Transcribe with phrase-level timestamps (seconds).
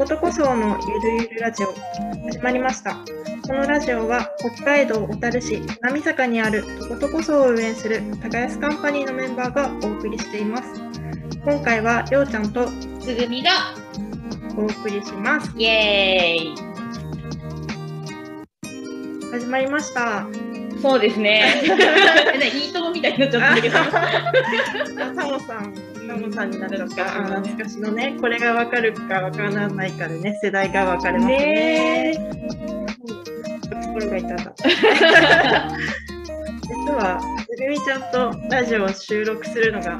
[0.00, 1.74] ことこそのゆるゆるラジオ
[2.24, 2.94] 始まりました。
[3.46, 10.80] このラジオは北海道小樽市波坂にあるとことこそを運営する高安カンパニーのメンバーがお送りしています。
[11.44, 12.66] 今回はりょうちゃんと
[12.98, 13.50] つぐみが
[14.56, 15.52] お送りします。
[15.54, 16.54] イエーイ
[19.32, 20.26] 始まりました。
[20.80, 21.62] そうですね。
[22.54, 23.76] いいともみたいになっちゃったんだけど。
[25.14, 25.74] タモさん、
[26.10, 27.20] タモさんになっちゃった。
[27.20, 32.18] あ懐かしのね、これがわかるかわからないかでね、世代が分かれますね。
[33.86, 34.68] 心が痛かった。
[36.66, 39.98] 実は、つぐみちゃんとラジオを収録するのが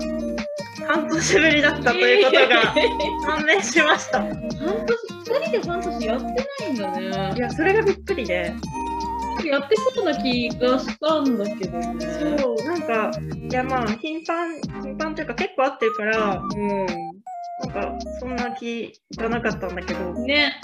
[0.89, 2.57] 半年ぶりだったということが
[3.37, 4.19] 判明しました。
[4.19, 4.39] い半
[4.87, 6.35] 年、二人で半年やってな
[6.67, 7.35] いんだね。
[7.37, 8.53] や、それがびっくりで、
[9.49, 12.07] やってそうな気がしたんだけどね。
[12.37, 13.11] そう、なんか、
[13.51, 17.01] いやまあ、頻繁、頻繁というか結構会ってるから、う
[17.61, 20.25] なんか、そんな気がなかったんだけど、ん。
[20.25, 20.61] ね。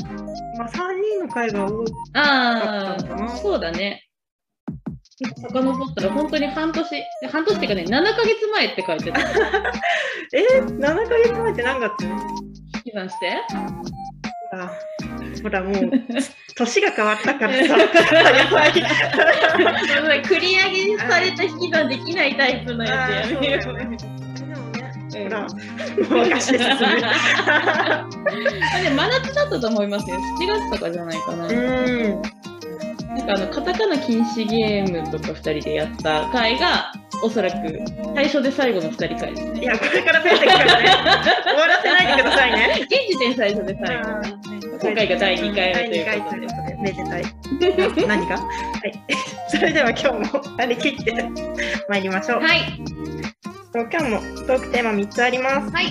[0.59, 1.87] まあ、3人の会が多い。
[2.15, 4.07] あだったのかなあ、そうだね。
[5.19, 9.21] 遡ったら本当に半年、半年っていうかね、7ヶ月前って書いてた。
[10.33, 12.05] えー、7ヶ月前って何月？
[12.05, 13.41] 引き算して。
[14.53, 14.71] あ
[15.47, 15.75] ほら、もう、
[16.57, 20.23] 年が変わったからさ、やばい。
[20.25, 23.61] 繰り上げされた引き算できないタイプのやつやめよう。
[23.61, 24.27] でもね、うん
[25.23, 26.77] ほら、もう昔ですね。
[27.05, 28.09] あ
[28.83, 30.17] れ真夏だったと思いますよ。
[30.17, 31.47] 7月とかじゃないかな。
[31.47, 32.23] うん。
[33.17, 37.57] なんかあのカタカナ禁止ゲームとか2人でやった回がおそらく
[38.15, 39.61] 最初で最後の2人回ですね。
[39.63, 40.89] いや、これから増えてくからね。
[41.45, 42.79] 終わらせないでくださいね。
[42.85, 44.36] 現時点最初で最後。
[44.81, 46.77] 今回が第2回目ということで。
[46.77, 47.23] めでたい。
[48.07, 48.93] な何がはい。
[49.49, 51.29] それでは今日も張り切って
[51.89, 52.41] 参りましょう。
[52.41, 52.61] はい。
[53.75, 55.73] 今日もトークテーマ3つあります。
[55.73, 55.87] はい。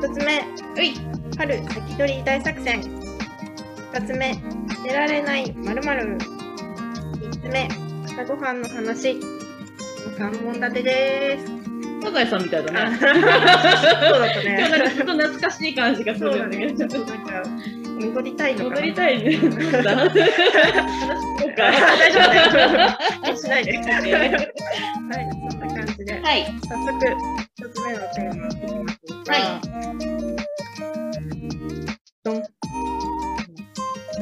[0.00, 0.40] 1つ目、
[0.76, 0.94] うい。
[1.36, 2.80] 春先取り大作戦。
[3.92, 4.34] 2つ目、
[4.84, 6.18] 寝られないまる3
[7.40, 7.68] つ目、
[8.04, 9.12] 朝ごはんの話。
[10.18, 11.61] 3本立てです。
[12.02, 12.98] サザエさんみたいだあね。
[12.98, 13.20] そうだっ
[14.32, 14.68] たね。
[14.68, 16.20] なんかずっと懐かしい感じがす。
[16.20, 16.86] るんだけど。
[16.88, 17.42] ちょっとなんか、
[18.00, 18.70] 戻りたいのかな。
[18.70, 19.36] 戻りたいね。
[19.36, 19.52] 話しよう
[21.54, 21.70] か。
[21.70, 22.34] 大丈夫だ
[22.84, 22.90] よ。
[23.24, 23.78] 気にしないで。
[23.78, 23.80] はい、
[25.50, 26.20] そんな感じで。
[26.20, 26.44] はい。
[26.68, 26.92] 早速、
[27.56, 29.34] 一つ目のテーマいきますが。
[29.34, 29.60] は
[32.24, 32.42] ドン。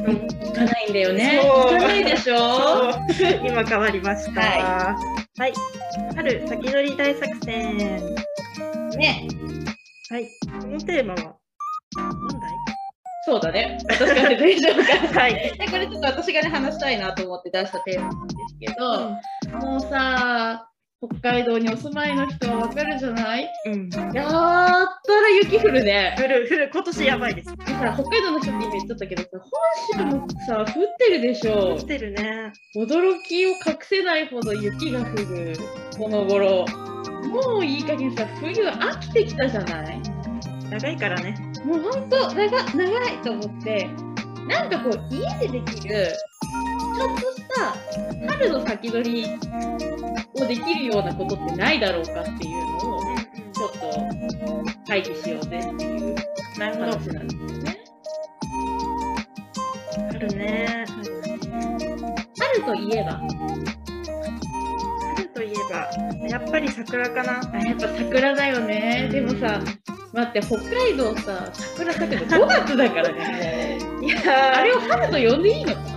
[0.03, 0.13] ドン。
[0.41, 1.39] 行かないんだよね。
[1.43, 2.35] 行かないでしょ
[3.43, 4.41] 今変わりました。
[4.41, 4.95] は
[5.37, 5.53] はい。
[6.15, 7.77] 春先取り大作戦。
[8.97, 9.27] ね。
[10.09, 10.25] はい。
[10.61, 11.37] このテーマは、
[11.95, 12.11] 何
[13.25, 13.77] そうだね。
[13.89, 15.19] 私から説明しようか。
[15.21, 15.33] はい。
[15.57, 19.11] でこれちょっと私がね話したいなと思って出したテーマなんですけど、
[19.59, 20.69] もうさ
[21.03, 23.49] 北海道にお住まいの人はわかるじゃない？
[23.65, 23.89] うん。
[23.89, 26.15] やったら雪降るね。
[26.19, 27.55] 降る、降る、今年やばいです。
[27.57, 29.29] でさ北海道の人って今言っちゃったけどさ
[29.97, 30.65] 本州もさ降っ
[30.99, 32.53] てるでしょ来てるね。
[32.75, 35.53] 驚きを隠せないほど雪が降る
[35.97, 36.65] この頃
[37.29, 40.01] もういい加減さ冬飽きてきたじゃない？
[40.69, 41.35] 長いからね。
[41.65, 43.89] もうほんと長長いと思って
[44.47, 46.13] なんかこう家でできる
[46.95, 49.25] ちょっとした春の先取り
[50.41, 53.01] をできるようなことってないだろうかっていうのを
[53.53, 53.79] ちょっと
[54.87, 56.15] 会議しようぜっていう。
[56.61, 57.13] 話なんですよ
[57.63, 57.83] ね。
[60.11, 60.85] 春ね。
[62.37, 63.21] 春といえば
[65.15, 67.41] 春といえば、やっぱり桜かな。
[67.51, 69.09] あやっぱ桜だよね。
[69.11, 69.59] でもさ
[70.13, 73.79] 待って北海道さ桜咲くの5月だからね。
[74.01, 75.90] いやあれを春と呼んでいいのか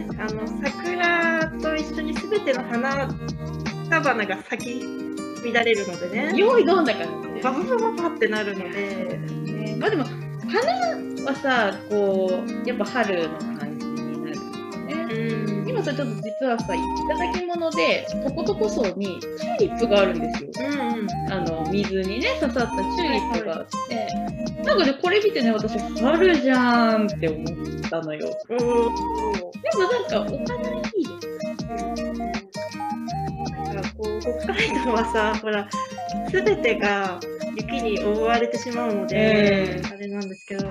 [0.00, 3.08] ね、あの桜と一緒にすべての花
[3.88, 4.80] 草花が咲き
[5.52, 7.40] 乱れるのでね、用意どんだからね。
[7.42, 10.18] バババババってなるので、ねまあでも花
[11.24, 15.14] はさこうやっぱ春の感じになるんだよね。
[15.14, 16.78] うん、今さちょっと実はさい
[17.08, 20.50] ただき物でとことこ層にチューリップがあるんですよ。
[20.58, 24.06] うん、あの水にね刺さったチューリップがあって、
[24.62, 27.46] なんかねこれ見てね私春じゃんって思っ
[27.88, 28.28] たのよ。
[29.52, 31.30] でもなんかお花いいです。
[33.74, 35.68] なんかこう北海道はさ、ほら、
[36.30, 37.20] すべてが
[37.56, 40.70] 雪に覆われてしまうので、うんあれなんですけど、あ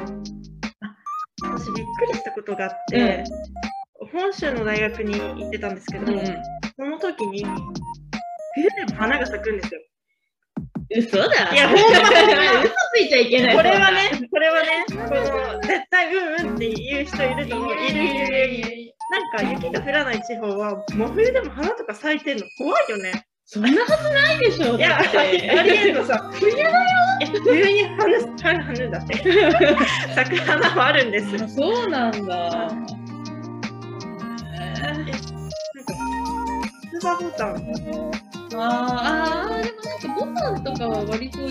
[1.43, 3.23] 私びっくりしたことがあって、
[4.11, 6.19] 本州の大学に行ってたんですけど、うん
[6.77, 7.45] その時に、
[8.55, 9.81] 冬でも花が咲くんですよ。
[10.95, 11.53] 嘘だ。
[11.53, 13.55] いやほんま嘘ついちゃいけない。
[13.55, 17.73] これはね、これはね、この絶対うんうんって言う人いると思う。
[17.73, 18.93] いるいるいる。
[19.09, 23.25] なんか雪が降らない地方は、真冬でも花とか咲いてるの怖いよね。
[23.45, 24.77] そんなはずないでしょ。
[24.77, 25.01] いや、あ
[25.63, 26.69] りえんのさ、冬だよ
[27.21, 29.15] え冬に花花花だって
[30.15, 32.67] 桜花もあるんですそうなんだ。
[34.79, 35.11] なんか
[36.99, 41.47] 通話ボタンあーあー、でもなんかボタンとかは割と1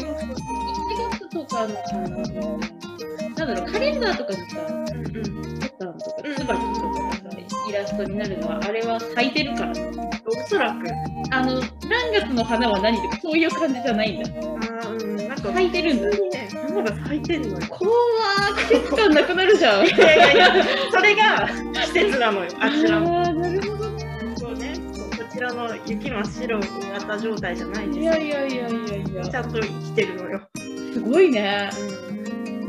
[1.10, 2.08] 月とかのかな。
[2.08, 4.66] なんだろう、カレンダーとかにさ、ボ
[5.78, 9.72] タンとかうんツバキとかがさ、イラストになるのは、あれは咲いてるから。
[10.26, 10.86] おそらく
[11.30, 14.30] あの、何月の花は何とかそういう感じじゃないんだ。
[14.88, 16.08] うんなんか咲いてるんだ。
[16.10, 19.86] ね花が咲いてんのよ怖ー、季節感なくなるじゃん。
[19.86, 21.48] いやいやいやそれが
[21.86, 23.22] 季節なのよあちらも
[25.48, 30.42] こちらの雪真っ白になった状態じゃないんですいよやいやいやいやいやち、ゃんと生きてるのよ、
[30.92, 31.70] すごいね。
[31.80, 32.68] うん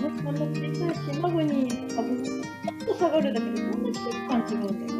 [0.00, 4.99] こんな小さい島国に株ちょっと下がるだけでこんな季節感違うんだよ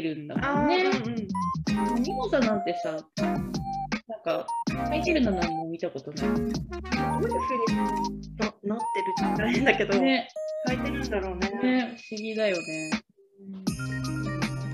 [0.00, 0.84] てるんだもんね。
[0.84, 2.92] うんうんミモザなんてさ、
[3.22, 3.52] なん
[4.22, 4.46] か、
[4.86, 6.28] 咲いてるの何も見たことない。
[6.28, 6.58] どういうふう
[7.68, 7.76] に
[8.38, 10.28] ななってるって言ったら変だけど、ね、
[10.66, 11.50] 咲いてるんだろうね。
[11.62, 12.90] ね、不思議だよね。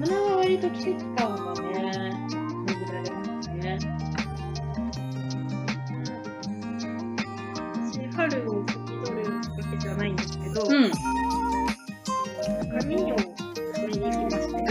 [0.01, 3.79] 花は割と季節感がね、感じられますね。
[7.75, 8.75] 私、春を先
[9.05, 9.41] 取るわ
[9.71, 10.85] けじゃないんですけど、うん。
[10.85, 10.93] うん
[12.79, 13.17] 紙を
[14.11, 14.67] に行きまして、うんうん。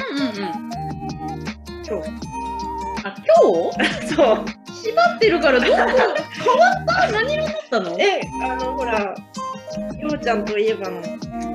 [1.85, 1.97] 今
[3.03, 3.35] あ、今
[3.71, 3.83] 日？
[4.07, 4.13] 日。
[4.15, 4.35] そう。
[4.73, 5.69] 縛ってるからどう？
[5.69, 5.89] 変わっ
[6.85, 7.11] た？
[7.11, 7.99] 何色だったの？
[7.99, 11.01] え、あの、ほら、ようちゃんといえばの、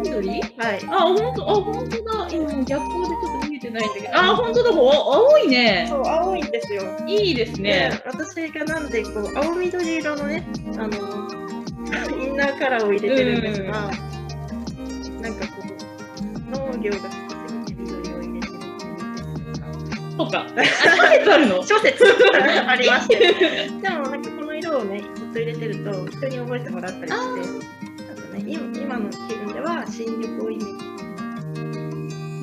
[0.02, 0.28] 緑？
[0.30, 0.42] はい。
[0.88, 2.28] あ、ほんと、あ、ほんとだ。
[2.30, 4.16] 今逆光でちょっと見えてないんだけど。
[4.16, 4.72] あ、ほんとだ。
[4.72, 5.86] もう青いね。
[5.88, 6.82] そう、青いんですよ。
[7.06, 7.90] いいですね。
[7.90, 10.44] で私がなんでこう青緑色のね
[10.78, 10.96] あの
[12.22, 13.72] インナーカラーを入れてるんですが、
[15.20, 16.98] なんかこう農業が
[20.24, 20.46] いうそうか。
[21.34, 21.62] あ、るの？
[21.64, 22.04] 諸説
[22.66, 23.16] ありまして
[23.82, 30.90] でもなんかこの色をねずっと入れてると人に覚えてもらったりしてあとね今今の気分では新緑をイメージ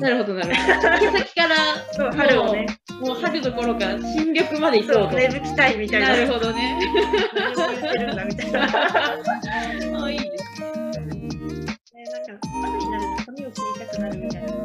[0.00, 1.10] なるほど、なるほど。
[1.12, 1.56] 毛先から、
[1.90, 2.66] そう春をね
[3.00, 5.16] もう春どころか新緑まで行こそううと。
[5.16, 6.78] 芽吹きたいみたいななるほどね。
[7.34, 8.60] 何を言ってるんだみたいな。
[8.60, 8.72] ね、
[10.00, 12.04] あ、いいですね。
[12.26, 14.57] なんか春になると髪を切りたくなるみたいな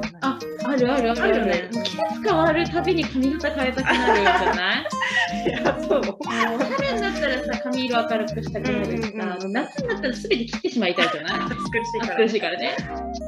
[0.74, 4.86] あ、あるあるあるあるね季節変わるたびに髪型変えたくなるじゃない？
[5.50, 6.02] いやそう。
[6.02, 11.34] 春になったらさ、髪色明るくしたくなるしうんうんうんさ、夏になったらすべて切ってしまいたいじゃない？
[11.42, 12.58] 暑苦しいから。
[12.60, 12.76] ね。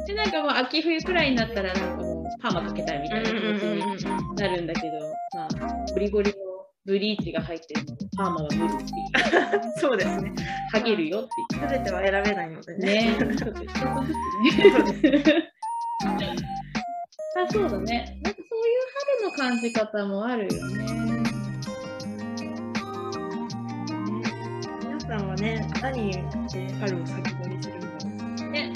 [0.07, 4.87] で、なんかもう秋冬くらいになったら、なんかもうパーマかけたいみたいな気持ちになるんだけど、
[5.35, 5.47] まあ、
[5.93, 6.35] ゴリゴリの
[6.85, 9.79] ブリーチが入ってるのパーマは無理っていう。
[9.79, 10.31] そうですね。
[10.71, 13.17] ハゲるよってすべ ては選べないので言ね。
[13.27, 13.73] ねちょっと一つず
[15.01, 15.51] つね。
[17.37, 18.17] あ、そうだね。
[18.23, 18.81] なんかそういう
[19.19, 20.85] 春の感じ方もあるよね。
[24.81, 26.23] 皆さんはね、何で
[26.79, 27.87] 春を先取りするの
[28.37, 28.45] か。
[28.51, 28.71] ね。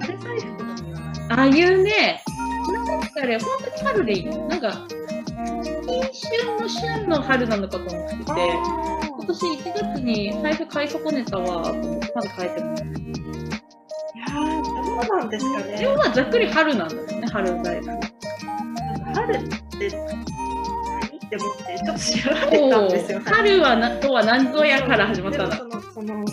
[0.00, 2.24] 春財布とかにはああいうね、
[2.72, 4.72] なんかあれ、本当に春でいいのなんか、
[6.12, 15.88] 新春の春の春なのかと思ってて、今年1月に財布買い損ねたわ、と思ってまだ買えてもー、どうなんですかでね。
[15.88, 17.86] もまあざっくり春なんだよね、春財布。
[17.86, 18.08] なんか
[19.14, 20.22] 春って何
[21.16, 23.20] って思ってちょっと調べたんですよ。
[23.24, 26.32] 春はなとは何ぞやから始まったんその、その、なんて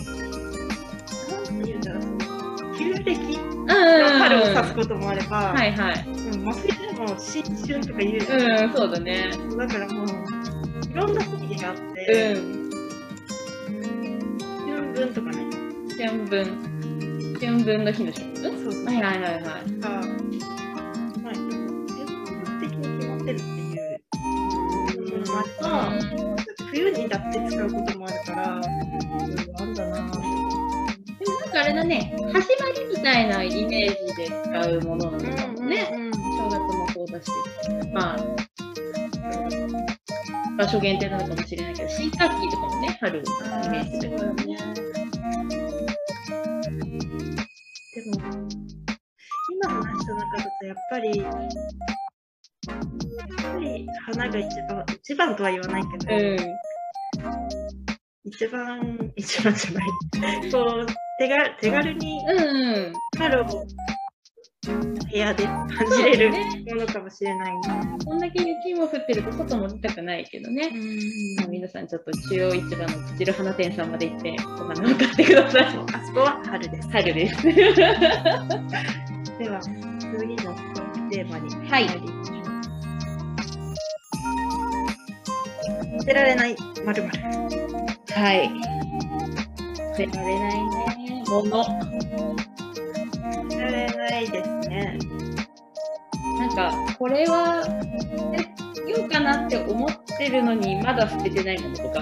[1.64, 3.66] 言うんだろう、旧暦うん。
[3.66, 6.04] の春を指すこともあれば、はいはい。
[6.08, 9.30] うん真冬でも新春とか言うじゃないうん、そうだね。
[9.58, 12.70] だからもう、いろんな意味があっうて、ん。
[14.66, 15.46] 春分とかね、
[16.06, 16.69] 春分。
[17.40, 18.84] 春分の日の春分そうそう。
[18.84, 19.42] はいはいはいはい。
[19.80, 19.88] が、
[21.22, 21.32] まあ、
[22.60, 23.74] 的に決まってるってい
[25.06, 25.66] うものもあれば、
[26.70, 30.10] 冬にだって使うこともあるから、いろいろあるんだなぁ。
[31.18, 35.90] でもなんかあれだね、始まりみたいなイメージで使うものなのかもね。
[35.92, 37.30] うん正月もそうだし、
[37.92, 38.18] まあ、
[40.56, 43.22] 場所限定なのかもしれないけど、新学期とかもね、春を
[43.64, 44.08] イメージ。
[44.46, 44.49] で
[50.90, 51.32] ぱり、やっ
[53.52, 56.38] ぱり花が一番、一番とは言わないけど、うん。
[58.24, 59.86] 一番、一番じゃない。
[60.52, 60.86] こう、
[61.18, 62.92] 手が手軽にうん。
[63.18, 63.44] 春を
[65.10, 67.60] 部屋で感じれるものかもしれないね。
[68.04, 70.70] こんだけ雪も降ってると外も出たくないけどね。
[71.38, 75.62] まあ皆さんちょっと中央市場のプチル花店さんまで行ってお花を買ってください。
[75.64, 76.90] あそこは春です。
[76.90, 77.42] 春です。
[79.38, 79.60] では、
[80.18, 80.69] 次の
[81.10, 81.88] テーマにはい。
[85.98, 87.20] 捨てられないまるまる。
[88.14, 88.50] はい。
[89.76, 91.24] 捨てられないね。
[91.28, 91.64] もの。
[91.64, 91.70] 捨
[93.48, 94.98] てられないですね。
[96.38, 97.62] なんか、これは
[98.74, 102.00] 捨てようかなって思ってるのに、まだ捨ててないものとか。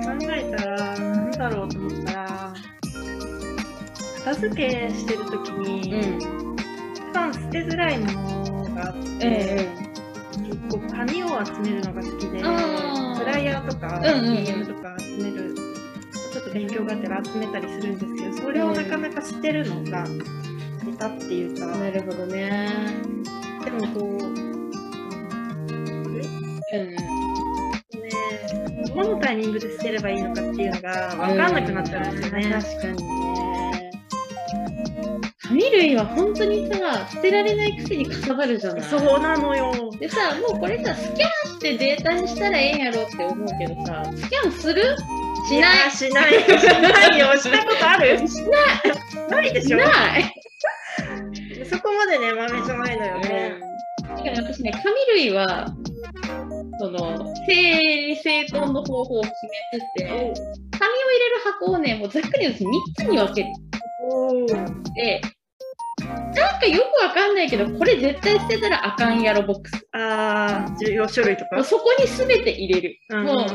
[0.00, 2.09] 考えたら、なんだろうと思ったら、
[4.24, 5.84] 片付けしてるときに、ん。
[6.92, 9.66] 一番捨てづらいものがあって、え
[10.38, 20.04] 結構紙を集めるのが好きで、あーフライヤーとか、うんうんうん DM とか集める、ちょっと勉強がてら集めたりするんですけど、それをなかなか捨てるのが
[20.98, 22.68] 下手っていうか、なるほどね。
[23.64, 24.10] でもこう、う
[26.78, 26.90] ん。
[26.90, 26.96] ね、
[28.94, 32.50] どのタイミングで捨てればいいのかっていうのが分かんなくなっちゃうんですよね。
[32.62, 33.09] 確かにね。
[35.50, 39.90] 紙類は本当にさ、捨てられないくせにかさばるじゃないそうなのよ。
[39.98, 44.96] でさ、もうこれさ、スキャンしてデータにしたらええんやろって思うけどさ、スキャンする？
[45.48, 46.32] しないやしない。
[46.34, 47.36] しないよ。
[47.36, 48.28] したことある？
[48.28, 49.28] しない。
[49.28, 49.78] ないでしょ。
[49.78, 50.34] ない
[51.68, 53.60] そこまでね、豆じゃないのよね。
[54.16, 55.66] しかも私ね、紙類は、
[56.78, 59.32] その、整理整頓の方法を決
[59.72, 63.44] めてて、紙を入れる箱をね、もうざっくりです3つに分け
[64.02, 64.46] おお。
[66.32, 69.86] て、なんかよくわかんないけど、これ絶対捨てたらあかんやろボックス。
[69.92, 71.62] ああ、重要書類とか？
[71.64, 72.96] そこに全て入れる。
[73.10, 73.46] うんもう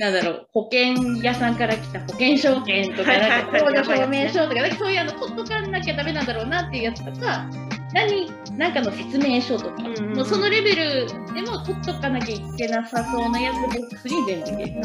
[0.00, 7.50] なんだろう、保険屋さんから来た保険証券とか、なんか証明書とかそういうあの取っとかなきゃダメなんだろうなっていうやつとか、
[7.92, 14.82] 何、なんかの説明書とか、うんうんもうそのレベルでも取っとかなきゃいけなさそうなやつボックスに全部入れる。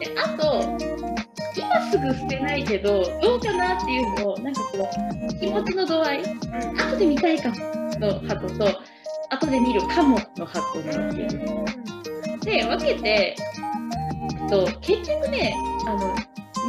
[0.00, 0.76] で、あと、
[1.56, 4.88] 今すぐ捨てないけど、どうかなっていうのを、なんかこ
[5.30, 7.56] う、気持ちの度合い、後で見たいかも
[8.00, 8.80] の箱と、
[9.30, 11.40] 後で見るかもの箱に分ける。
[12.40, 13.36] で、分けて、
[14.48, 15.54] と、結局ね、
[15.86, 16.14] あの、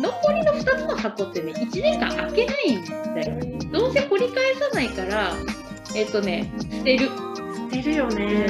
[0.02, 3.40] 残りの2つの箱ってね、1年間開けないんだよ。
[3.72, 5.34] どうせ掘り返さないから、
[5.96, 7.10] えっとね、捨てる。
[7.72, 8.48] 捨てるよね。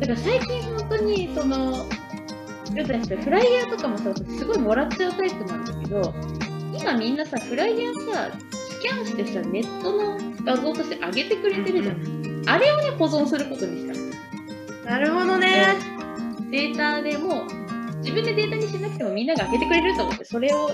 [0.00, 1.86] だから最近本当に、その、
[2.74, 6.14] よくしてフライヤーとかもさ、すごいもらっちゃうタイプなんだけど、
[6.72, 12.42] 今みんなさ、フライヤーさ、スキャンしてさ、ネットの画像として上げてくれてるじゃん。
[12.46, 14.90] あれをね、保存することにした。
[14.90, 15.74] なるほどね。
[16.50, 17.46] データでも
[17.98, 20.70] 自分でデータにしなくてもみんなが開けてくれると思ってそれを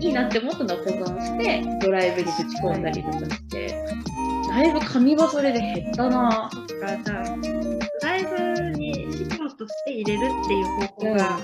[0.00, 4.08] いいなって思ったのを保存してドライブにぶち込んだりとかして。
[4.48, 6.50] だいぶ紙忘れで減ったな。
[6.50, 11.40] そっか、じゃあ、ライブに資料として入れるっていう方法が、か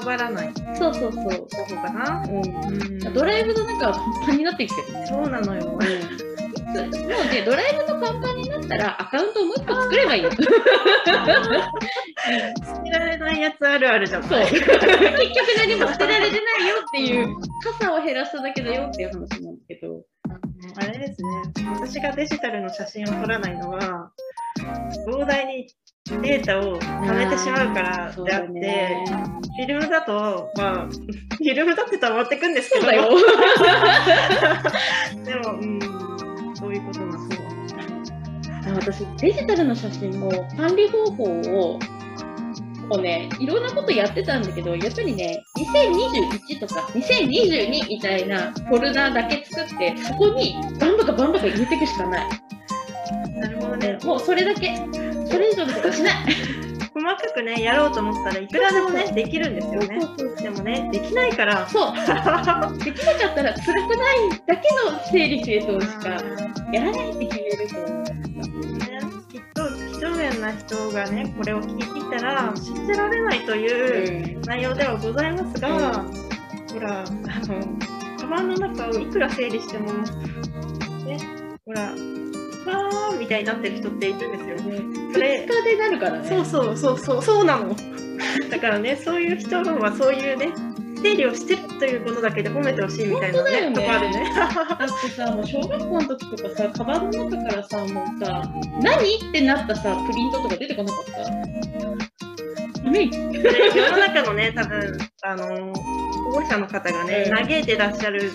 [0.00, 2.22] さばらないそうそうそう、方法かな。
[2.26, 3.12] うん、うん。
[3.12, 5.06] ドライブの中はパンパンになってきてるね。
[5.06, 5.78] そうなのよ。
[6.68, 6.88] もう
[7.32, 10.30] ねドライブのパンパンになったらアカウントをもう一個作ればいいよ。
[10.30, 10.44] 捨て
[12.90, 14.22] られないやつあるあるじゃん。
[14.22, 14.40] そう。
[14.40, 14.68] 結局
[15.58, 17.36] 何も捨てられてないよっていう
[17.78, 20.04] 傘を減らしただけだよっていう話なんだけど。
[20.76, 21.28] あれですね、
[21.74, 24.10] 私がデジタルの写真を撮らないのは、
[25.06, 25.68] 膨大に
[26.22, 29.04] データを貯めてしまうからであって、だね。
[29.58, 32.98] フィルムだと、まあ、 フィルムだって溜まってくんですけど、 で
[35.36, 35.78] も、うん、
[36.68, 37.48] そういうことなんですよ。
[38.74, 41.78] 私デジタルの写真も管理方法を
[42.90, 52.28] こうねいろんなことやってたんだけどやっぱりね2021とか2022みたいなフォルダだけ作ってそこにバンバカバンバカ入れていくしかない
[53.40, 53.98] なるほどね。
[54.04, 54.76] もうそれだけ
[55.30, 56.14] それ以上のことしない
[56.98, 60.00] 細かくね、やろうと思ったらいくらでもね、できるんですよね。
[60.42, 61.68] でもね、できないから。
[61.68, 61.92] そう。
[62.84, 66.10] できなかったら辛くないだけの整理整頓しか
[66.72, 67.78] やらないって決めると。
[67.78, 69.00] 思うね
[69.30, 76.04] きっと几帳面な人がね、これを聞いていたら、信じられないという内容ではございますが、
[76.72, 79.92] ほら、あの、カバンの中をいくら整理しても、
[81.04, 81.18] ね、
[81.64, 81.92] ほら、
[83.28, 84.56] たいになってる人っているんですよ。
[85.12, 86.28] それ2日でなるからね。
[86.28, 87.74] そうそうそうそう、そうなの。
[88.50, 90.48] だからね、そういう人はそういうね、
[91.02, 94.32] 整理をしてるということだけで褒めてほしいみたいなね本当とこあるね。
[94.34, 98.42] だってさ、もう小学校の時とかさ、カバンの中からさ、もうさ、
[98.82, 99.16] 何？
[99.28, 102.88] ってなったさ、プリントとか出てこなかった？
[102.88, 103.10] イメー
[103.72, 105.72] ジ世の中のね、多分あの
[106.28, 108.30] 保護者の方がね、うん嘆いてらっしゃる。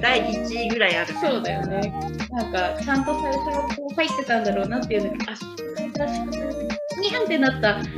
[0.00, 1.14] 第1位ぐらいある。
[1.14, 1.92] そうだよね。
[2.30, 7.88] なんか、ちゃんと最初はこう入ってたんだろうなっていうのが、あ、宿題だ、宿題だ、にゃんってなったプ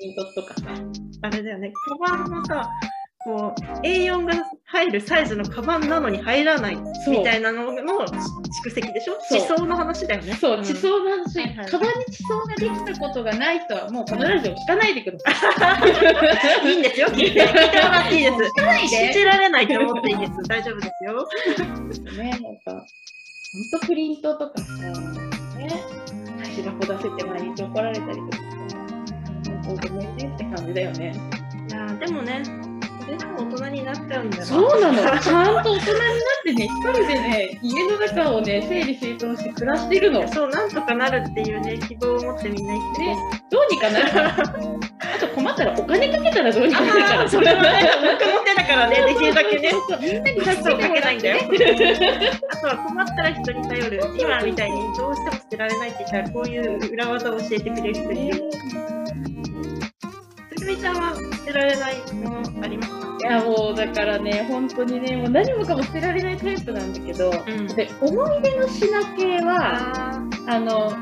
[0.00, 0.62] リントとかさ。
[1.22, 1.72] あれだよね、
[2.06, 2.70] カバンもさ、
[3.22, 4.32] こう A4 が
[4.64, 6.76] 入るサイズのカバンなのに入らない
[7.08, 7.80] みたいなのの
[8.64, 9.18] 蓄積でしょ？
[9.30, 10.32] 地層の話だよね。
[10.34, 15.86] そう、ん地層の話、はいはいカバンに地層ができたことがない人は、もうこのラジオ聞かないでくださ
[16.64, 16.70] い。
[16.72, 17.52] いいんですよ、聞いても
[17.90, 18.36] らっていいです。
[18.36, 18.88] 聞かないで。
[18.88, 20.32] 信じられないと思っていいです。
[20.48, 21.28] 大丈夫ですよ。
[22.16, 24.72] ね、なんか、ほんとプリントとかさ、
[25.58, 25.68] ね、
[26.42, 28.42] 足箱出せて毎日怒られたりとかさ、
[29.66, 31.12] 本当ごめんねって感じだよね。
[31.68, 32.42] いやーでもね、
[33.10, 40.28] それでも大人になっちゃうんだよそうなの、ちゃんと大人になってね、一人でね、家の中をね、整理整頓して暮らしてるの。
[40.28, 43.16] そう、なんとかなるっていうね、希望を持ってみんな生きてね、
[43.50, 44.06] どうにかなる。
[44.40, 47.28] あと困ったらお金かけたらどうにかなるから。
[47.28, 49.72] それはね、僕の手だからね、できるだけね。
[50.00, 52.30] みんなに数をかけないんだよね。。
[52.52, 54.00] あとは困ったら人に頼る。
[54.16, 58.50] 今みたいにどうしても捨てられないって言ったら、こういう裏技を教えてくれる人いる。
[60.56, 62.89] つぐみちゃんは捨てられないものあります？
[63.30, 70.92] やもうだからね、本当にね、もう何もかも捨てられないタイプなんだけど、うんで思い出の品系は、ああの、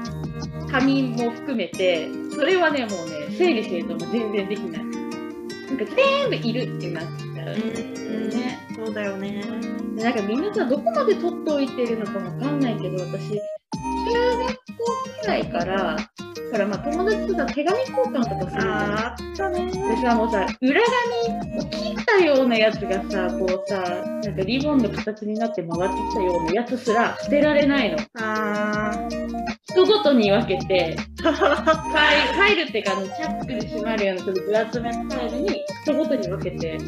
[0.70, 4.84] 紙も含めて、それはね、もうね、整理整頓が全然できない。
[4.84, 7.54] なんか全部いるってなっちゃう。
[7.54, 9.42] うんね、そうだよね。
[9.96, 13.40] でなんかみんなさ、どこまで取っておいてるのかわかんないけど、私、中
[14.38, 14.54] 学校
[15.22, 15.96] くらいから、
[16.50, 18.98] からまあ友達とさ、手紙交換とかするじゃん。
[18.98, 19.66] あったね。
[19.66, 20.80] でさ、もうさ、裏
[21.26, 27.98] 紙を切ったようなやつがさ、こうさ、なんかリボンの形になって回ってきたようなやつすら捨てられないの。
[28.20, 28.92] あ
[29.70, 36.78] 人ごとに分けて、 ファイルっていうかあの、チャックで閉まるようなその分厚めのファイルに人ごとに分けて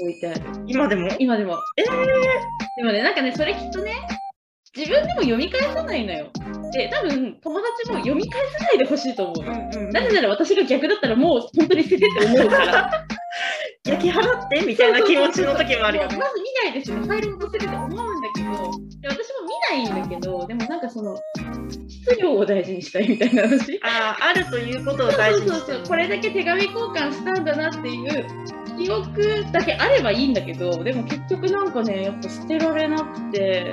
[0.00, 0.40] 置いてある。
[0.66, 1.08] 今でも？
[1.18, 1.56] 今でも。
[1.76, 1.86] えー
[2.76, 3.92] でもね、なんかね、それきっとね、
[4.76, 6.30] 自分でも読み返さないのよ。
[6.72, 9.52] で、多分友達も読み返さないでほしいと思うの。
[9.52, 12.90] うんなぜなら私が逆だったらもう本当に捨ててって思うから。
[13.86, 16.16] 焼き払ってみたいな気持ちの時もあるよね。
[16.16, 17.06] まず見ないですよね。
[17.06, 18.50] ファイルを載せるって思うんだけど、
[19.00, 21.16] で私も見ないんだけど、でもなんかその、
[21.88, 23.80] 質量を大事にしたいみたいな話。
[23.82, 28.26] ああ、あるということをそう大事にしてるそうそう、これだけ手紙交換したんだなっていう
[28.78, 33.70] 記憶だけあればいいんだけど、でも結局なんかね、やっぱ捨てられなくて、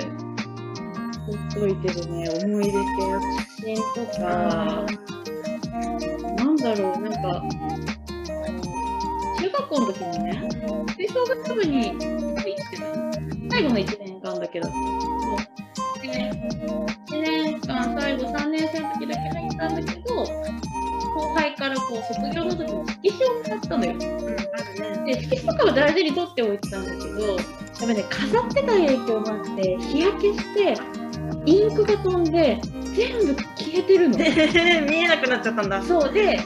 [1.30, 4.86] っといてるね、思い出系の写真とか、
[6.36, 7.42] なんだろう、なんか、
[9.40, 10.48] 中学校の時にね、
[10.96, 12.86] 吹奏楽部に入ってた
[13.50, 14.78] 最後の1年間だけだった。
[15.98, 20.24] んですけど、1年間、最後3年生の時だけ入ったんだけど、
[21.18, 23.92] 後輩からこう卒業の時に色紙をもらったのよ。
[23.92, 25.14] うん、あるね。
[25.14, 27.38] で、色紙とかは大事に取っておいてたんだけど、やっ
[27.80, 30.76] ぱね、飾ってた影響もあって、日焼けして、
[31.44, 32.60] インクが飛んで、
[32.94, 34.18] 全部消えてるの。
[34.88, 35.82] 見えなくなっちゃったんだ。
[35.82, 36.40] そうで、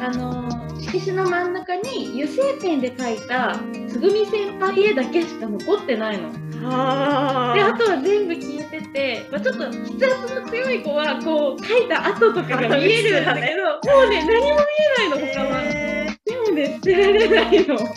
[0.00, 6.30] あのー色紙の真ん中に油性ペンで描いたつぐみ先輩絵だけしか残ってないの。
[6.64, 14.62] あで、あとは全部消えてて、まあ、ちょっと筆圧の強い子は、こう、描いた跡とかが見えるんだけど、 もうね、何も見
[14.96, 15.60] えないの、他は。
[15.62, 17.76] えでもね、捨てられないの。
[17.76, 17.88] ー、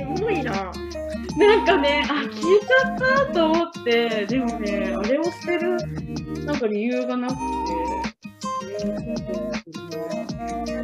[0.00, 0.52] エモいな。
[1.36, 5.76] なんかね、あ、消えちゃったと思って、でもね、あれを捨てる、
[6.44, 8.03] なんか理由がなくて、
[8.78, 8.94] でも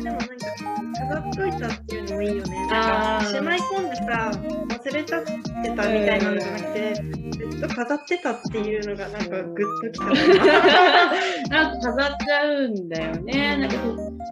[0.01, 0.47] なんか
[0.99, 2.67] 飾っといたっていうのもいいよね。
[2.69, 4.31] なんかしまい込んでさ
[4.69, 10.13] 忘れちゃってたみたいなのじゃなくて、ずっと飾ってたっていうのがなんかグッときたな。
[11.49, 13.57] なんか飾っちゃうんだよね。
[13.57, 13.77] なんか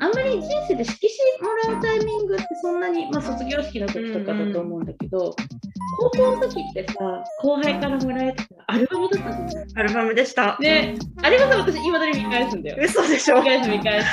[0.00, 1.08] あんまり人生で色
[1.40, 5.34] 紙もらうタイミングってそんなに、まあ、卒業式の時とかだと思うんだけど、
[5.98, 6.94] 高校の時ってさ、
[7.42, 10.56] 後輩からもらえたアルバムだったじゃないアルバムでした。
[10.60, 12.76] ね、あれはさ、私、いまだに見返すんだよ。
[12.80, 13.44] 嘘でしょ見。
[13.44, 14.06] 返す、見返す。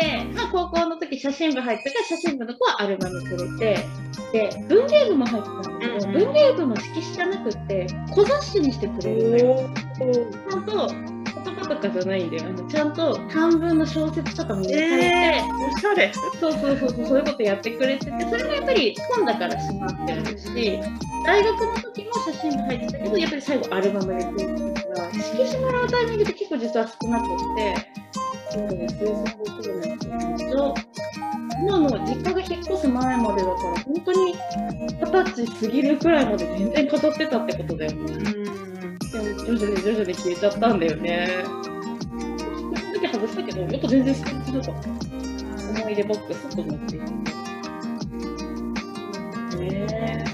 [0.00, 3.84] で、まあ、高校の時写真部入ったから、写真部の子はアルバムくれて、
[4.32, 9.70] で、文芸部も入ってたんだけど、文芸部の色紙じゃなくって、小雑誌にしてくれるのよ。
[9.98, 11.15] ちゃんと
[11.46, 12.44] 言葉とかじゃないんだよ。
[12.46, 16.12] あのちゃんと短文の小説とかも入れて、えー、おしゃれ。
[16.12, 20.80] そうそうそうそう、そういうことやってくれてて、それもやっぱり本だからしまってあるし、
[21.24, 27.90] 大学の時も写真も入ってたけど、やっぱり最後アルバムでくれてたから、色紙もらうタイミングって結構実は少なくって、
[28.50, 30.74] そうだね、数千語くらいなんですけど、
[31.62, 34.34] 今の実家が引っ越す前までだから、本当に
[35.00, 38.12] 二十歳過ぎるくらいまで全然飾ってたってことだよね。
[38.12, 38.95] うん。
[39.46, 41.44] 徐々に徐々に消えちゃったんだよね。
[41.44, 44.72] その時外したけど、やっぱ全然素敵だった。
[45.82, 46.96] 思い出ボックスと思って。
[49.56, 50.24] ね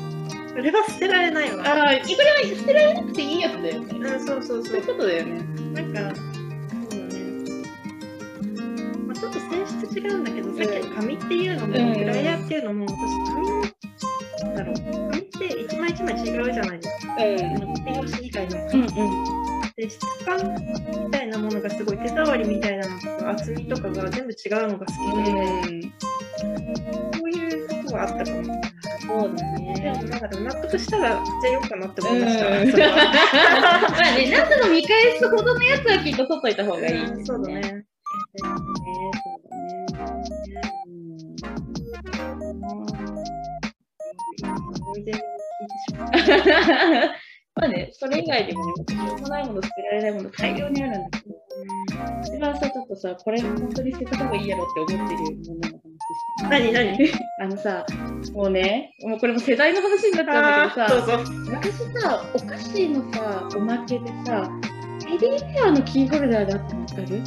[0.48, 1.64] それは捨てられないわ。
[1.66, 3.98] ああ、いくら捨てられなくていいやつだよね。
[3.98, 4.87] うん、そうそうそうそういう。
[4.87, 5.42] ことだよね。
[5.75, 7.12] なんか、そうだね。
[9.07, 12.96] まあ、ちょっと性質違うんだけど、さっきの紙っていうのも、うんフライヤーっていうのも、私、
[13.31, 13.61] 紙の、
[14.40, 15.02] なんだろう、紙
[15.46, 17.14] って一枚一枚違うじゃないですか。
[17.14, 17.40] うん。
[17.40, 18.57] あのコピー用紙以外の。
[18.59, 19.62] うんうん。
[19.76, 20.37] で、質感
[21.05, 25.90] みたいなものがすごい手触りみたいなのとか、厚みとかが全部違うのが好きで、
[27.18, 28.62] そういうことはあったかも。
[29.05, 29.92] そうだでね。
[30.00, 32.46] もなんかでも納得したら捨てようかなって思いました。
[32.46, 32.61] う ま
[33.98, 37.48] あね、夏の見返すほどのやつはきっと取っといた方がいい、うんそうだ。
[37.48, 37.61] ね。
[37.61, 37.85] ね、
[38.37, 38.62] そうだ。
[45.05, 45.32] ね。
[47.55, 51.35] まあね、それ以外でもね、しょうもないもの、捨てられないもの大量にあるんだけど、
[52.25, 55.35] それはさ、ちょっとさ、これ本当に捨てた方がいいやろって思ってるものの
[55.69, 55.83] 話
[56.17, 56.49] して。
[56.49, 57.12] 何何？
[57.43, 57.85] あのさ、
[58.33, 61.19] もうね、もうこれも世代の話になっちゃうんだけどさ。
[61.45, 64.49] 昔さ、お菓子のさ、おまけでさ、
[65.01, 67.23] テディベアのキーホルダーだってわかる、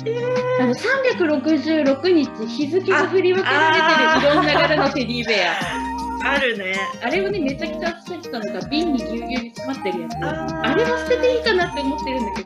[0.60, 6.05] あの366日日付が振り分けられてるいろんな柄のテディベア。
[6.26, 6.76] あるね。
[7.04, 10.16] あれをね、めちゃくちゃ捨ててたのが瓶にぎゅうぎゅうに詰まってるやつ。
[10.16, 12.44] あれは捨てていいかなって思ってるんだけ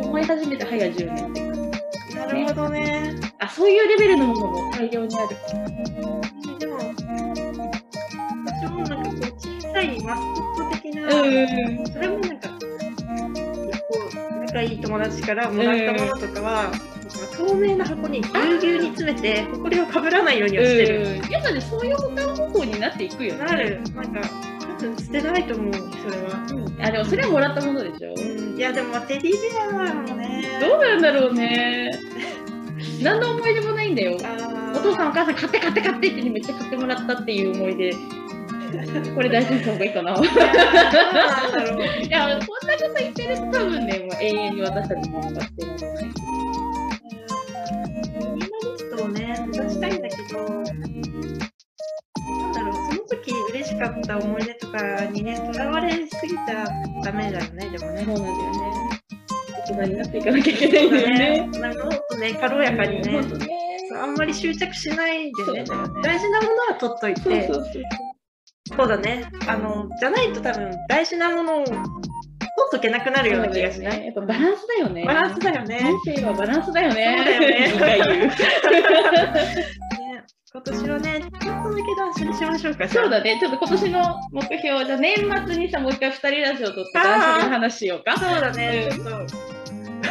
[0.00, 1.42] ど、思い始めて早10年って。
[2.14, 3.14] なるほどね。
[3.40, 5.36] あ、そういうレベルのものも大量にある。
[6.60, 6.78] でも、
[8.46, 11.86] 私もなんかこう小さいマスコット的な、うん。
[11.86, 12.56] それもなんか、こ
[14.38, 16.70] う仲いい友達からもらったものとかは、
[17.46, 21.20] 透明な箱にぎゅうぎゅうに詰めて、ほこりをかぶらないようにはしてる。
[21.24, 21.30] うん。
[21.30, 23.44] やっぱね、そういう保管方法になっていくよね。
[23.44, 23.82] なる。
[23.94, 24.20] なんか、
[24.60, 26.86] 多分捨てないと思う、それは。
[26.86, 30.58] あ、でもそれはもらったものでしょうん、いや、でもテディベアはもうね。
[30.60, 31.90] どうなんだろうね。
[33.02, 34.16] 何の思い出もないんだよ。
[34.22, 37.92] あお父さんお母さん買って買って買ってって、ね、めっちゃ買ってもらったっていう思い出。
[39.14, 40.12] これ大事にした方がいいかな。
[40.16, 40.24] い。
[42.10, 45.91] や、こんなこと言ってると多分ね、もう永遠に私たちも使ってら
[49.64, 50.60] をしたいんだけど、な
[52.48, 56.64] んだろう、その時嬉しかった思い出とかにね、とらわれすぎたら
[57.04, 58.04] ダメだよね、でもね。
[58.04, 58.92] そうなんだよね。
[59.64, 61.58] 大人になっていかなきゃいけないんだよね。
[61.60, 65.64] なんかもっとね、軽やかにねうあんまり執着しないでねね、
[66.02, 67.82] 大事なものは取っといて、そうそうそう。
[68.76, 71.64] そうだね、あの、じゃないと多分大事なものを
[72.70, 73.98] 取っとけなくなるような気がしない？
[74.00, 74.06] ね。
[74.06, 75.04] やっぱバランスだよね。
[75.06, 75.80] バランスだよね。
[76.04, 77.68] 人生はバランスだよね。
[77.70, 78.30] そうだよね
[80.54, 82.86] 今年はね、ちょっとだけ断捨離しましょうか。
[82.86, 83.38] そうだね。
[83.40, 88.18] ちょっと今年の目標、じゃあ年末にさ、もう一回二人ラジオ撮って断捨離の話しようか。
[88.18, 89.16] そうだね、ちょっと、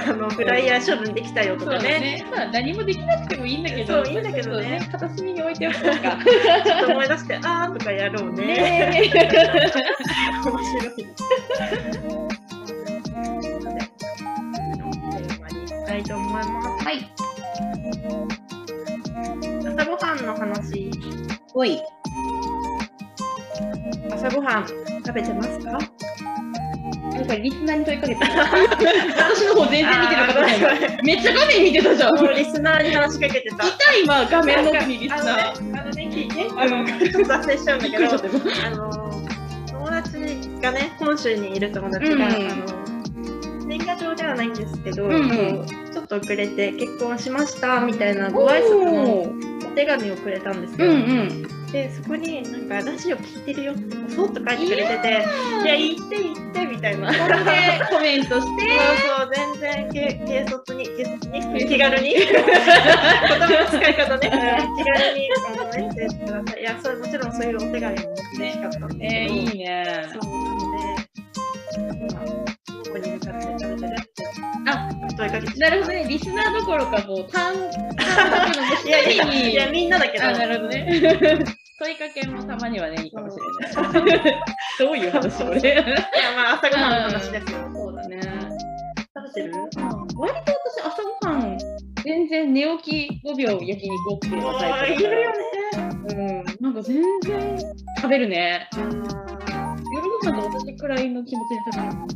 [0.09, 2.25] あの、フライヤー処分できたよとかね、ね。
[2.31, 6.17] まあ何もできなくてもいいんだけど、いいんだけどねちょっと片隅に置いておこうか。
[6.65, 8.45] ちょっと思い出して、あーとかやろうね。
[8.47, 9.11] ね
[10.43, 11.07] 面白い。
[20.31, 20.89] の話、
[21.53, 21.79] おい。
[24.11, 25.71] 朝ごはん食べてますか？
[25.71, 28.31] なんかリスナーに問いかけてる。
[29.15, 31.03] 私の方全然見てなかった。
[31.03, 32.15] めっちゃ画面見てたじゃん。
[32.35, 33.55] リスナーに話しかけてた。
[33.55, 35.25] いた今、画面の奥にリスナー。
[35.25, 38.05] ね、あのね、聞いて、あの、ちょっと脱線しちゃうんだけど。
[38.05, 39.11] あの、
[39.67, 40.11] 友達
[40.61, 42.35] がね、本州にいる友達が、うんあの、
[43.67, 51.23] 年賀状ではないんですけど、ちょっと遅れて結婚しましたみたいなご挨拶のお手紙をくれたんですうんよ。
[51.23, 51.71] うん。
[51.71, 55.25] で、そこになんかラジオ聞いてるよって、そっと書いてくれてて、
[55.63, 57.07] いや、言って言ってみたいな。
[57.89, 58.47] コメントして、そう
[59.07, 64.29] そう、全然け軽率に、軽率に、気軽に、 言葉の使い方ね、
[64.77, 66.61] 気軽にあのメッセージください。
[66.61, 70.05] いや、それもちろんそういうお手紙も嬉しかったんですけど、えー、いいね。
[70.11, 71.01] そうなので、
[72.09, 72.50] 今、こ
[72.91, 74.25] こに向かって食べてるって、
[74.67, 76.05] あ、問いかけてなるほどね。
[76.07, 79.51] リスナーどころか、もう、単、単だけの一人に。
[79.51, 81.01] いや、みんなだけど、あ、なるほどね。
[81.79, 83.43] 問いかけもたまにはね、いいかもしれ
[83.81, 84.39] ない。
[84.77, 85.43] どういう話？
[85.43, 85.59] これ。
[85.59, 85.83] いや、
[86.35, 87.57] まあ、朝ごはんの話ですよ。
[87.73, 88.19] そうだね。
[89.15, 89.53] 食べてる
[90.15, 91.57] 割と私、朝ごはん、
[92.03, 93.91] 全然寝起き5秒焼肉
[94.25, 95.03] OK もうなタイプ。
[95.03, 95.35] いるよね。
[96.09, 96.45] うん。
[96.61, 97.57] なんか全然
[97.97, 98.69] 食べるね。
[98.75, 102.15] 夜ご飯と私くらいの気持ちで食べるもんね。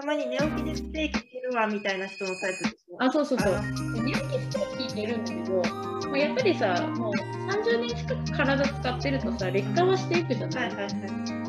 [0.00, 2.96] たまに寝起きでステーキ切るわみたいな人のタイプですね。
[3.00, 3.62] あ、そうそうそうあ。
[4.00, 5.62] 寝起きステーキいけるんだけど、
[6.08, 10.92] まあ、やっぱりさ、もう30年近く体使ってるとさ、劣化はしていくじゃない、はいはいはい。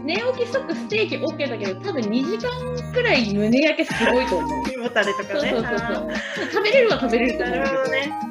[0.03, 4.49] 寝起き即ステーキ OK だけど、多分2時間くらい胸焼けすごいと思う。
[4.73, 5.39] 胃もたれとかね。
[5.41, 6.51] そうそうそうあそう。
[6.51, 7.69] 食べれるは食べれるとー思うけど。
[7.69, 8.29] なるほどね。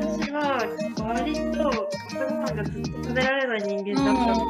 [0.00, 0.56] 私は
[1.04, 4.45] 割と朝ごはんがずっと食べられない人間だったんですよ。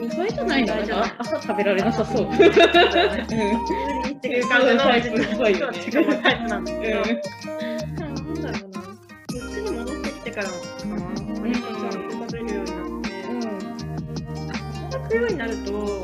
[0.00, 0.82] 意外意外じゃないのな。
[0.82, 0.86] い
[1.18, 2.26] 朝食べられなさそう。
[2.26, 2.30] うん。
[2.30, 2.50] 無理
[4.12, 6.64] っていう感じのタイプっぽいよね違うタイプなん。
[6.64, 7.02] ですけど。
[7.02, 7.94] うん。
[8.00, 8.14] なん。
[8.34, 8.80] だろうな。
[8.80, 8.92] う
[9.28, 10.58] ちに戻ってきてからかな。
[11.40, 11.90] 割とちゃん。
[11.90, 13.08] と食べるようになって。
[14.90, 16.02] 働くようになると、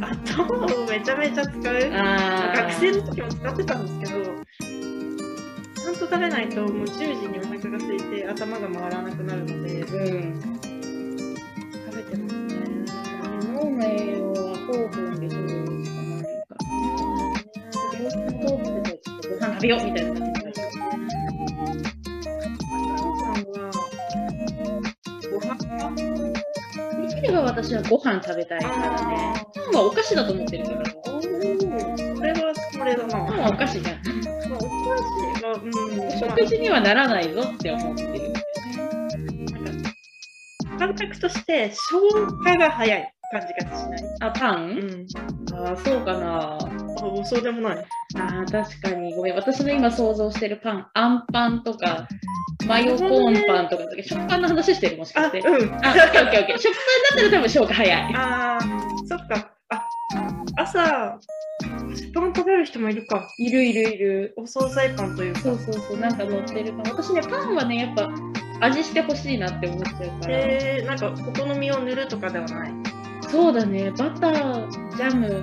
[0.00, 1.62] 頭をめちゃめちゃ使う。
[1.62, 4.00] 学生の時も使ってたん。
[4.00, 5.94] ですけど、ちゃん。
[5.94, 6.88] と食べないともう10
[7.20, 10.51] 時にお腹が空いて頭が回らなくなるので、食うん。
[13.82, 16.24] 脳の栄養は糖分で取るしかない。
[16.48, 17.42] からね。
[17.70, 18.10] それを
[18.42, 20.04] 糖分で取ってご飯食べようみたい。
[20.04, 20.52] な感じになる。
[27.08, 28.60] できれば私はご飯食べたい。
[28.60, 29.46] からね。
[29.54, 30.78] パンはお菓子だと思ってるから。
[31.06, 31.22] おー
[32.16, 33.12] それはそれだな。
[33.12, 33.96] パンはお菓子じゃん。
[34.48, 35.70] まあ、お菓子は、うん、
[36.18, 37.32] 食事にはならない。
[37.32, 38.32] ぞって思ってる。
[40.78, 42.00] 感覚として消
[42.44, 43.14] 化が早い。
[43.32, 44.04] 感じがしない。
[44.20, 45.06] あ、パン、ん。
[45.54, 46.58] あそうかな。
[46.58, 47.84] あ、そうでもない。
[48.16, 49.14] あー確かに。
[49.14, 49.34] ごめん。
[49.34, 52.06] 私の今想像してるパン、あんパンとか、
[52.68, 55.40] マヨコーンパンとか、食パンの話してるもしかあ、して。
[55.40, 55.46] うん。
[55.54, 56.58] あ、オッケーオッケーオッケー。
[56.58, 56.80] 食パ
[57.16, 58.14] ンだったら多分消化早い。
[58.14, 59.50] あー、そっか。
[59.70, 59.86] あ、
[60.56, 61.18] 朝、
[62.14, 63.26] パン食べる人もいるか。
[63.38, 64.34] いるいるいる。
[64.36, 65.40] お惣菜パンというか。
[65.40, 66.82] そうそうそう、なんか乗ってるかも。
[66.84, 68.10] 私ね、パンはね、やっぱ
[68.60, 70.38] 味してほしいなって思っちゃうから。
[70.38, 72.91] えー、なんかお好みを塗るとかではない。
[73.32, 75.42] そうだね、バター、ジャム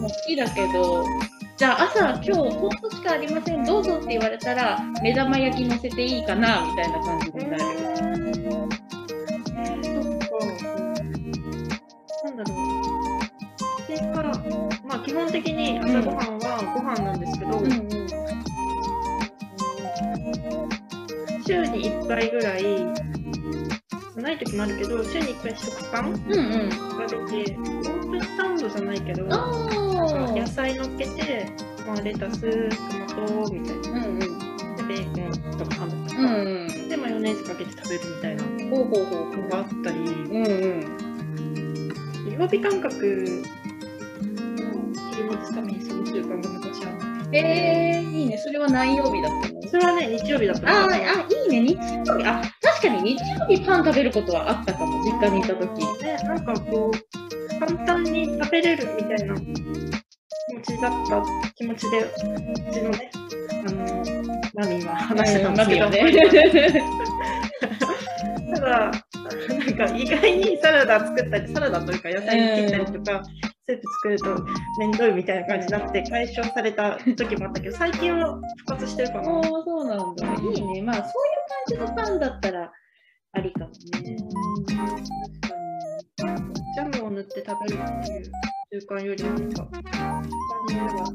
[0.00, 1.04] も好きだけど、
[1.56, 7.64] じゃあ朝、今日トーストしかありません、どうぞって言われたら、目玉焼き乗せていいかなみたいな感じになる。
[12.24, 12.56] なんだろう。
[13.84, 14.22] それか、
[14.84, 17.88] まあ基本的に朝ごはんはご飯なんですけど、うんうん。
[21.44, 23.17] 週に1回ぐらい、
[24.22, 26.68] ない時もあるけど、週に1回食パンうんうん。
[26.98, 29.24] が出て、オープンサンドじゃないけど。
[29.24, 31.52] 野菜乗っけて、
[31.86, 33.90] まあ、レタス、トマトみたいな。
[33.90, 34.18] うんうん。
[34.18, 36.20] で、ベーコンとかハムとか。
[36.20, 36.88] うんうん。
[36.88, 38.44] で、マヨネーズかけて食べるみたいな。
[38.44, 40.48] のがあったり、うんう
[40.94, 41.08] ん。
[42.38, 42.98] 曜日感覚を
[45.10, 46.90] 切り持つためにその習慣が昔あ
[47.26, 47.38] って。
[47.38, 48.38] えー、いいね。
[48.38, 49.57] それは何曜日だったの？
[49.70, 51.60] それはね、日曜日だったあーのあ、いいね。
[51.60, 51.76] 日
[52.06, 52.24] 曜日。
[52.26, 55.04] あ、確かに日曜日パン食べることはあったかも。
[55.04, 56.02] 実家にいた時。
[56.02, 61.22] ね、なんかこう、簡単に食べれるみたいな気持ちだった
[61.56, 62.10] 気持ちで、う
[62.72, 63.10] ちのね、
[63.66, 64.04] あの、
[64.54, 66.82] マミーは話してたんですけど、ね。
[68.54, 73.22] ただ、なんか意外にサラダ作ったり、サラダというか野菜切ったりとか、
[73.68, 74.44] スープ作ると
[74.78, 79.30] 面倒いみたいな感じになって解消された時もあったけど、最近は復活してるかな。
[79.30, 80.26] ああ、そうなんだ。
[80.26, 80.80] いいね。
[80.82, 82.72] まあ、そういう感じのパンだったら
[83.32, 84.16] ありかもね。
[86.74, 89.68] ジャムを塗って食べるっていう習慣よりもなんか、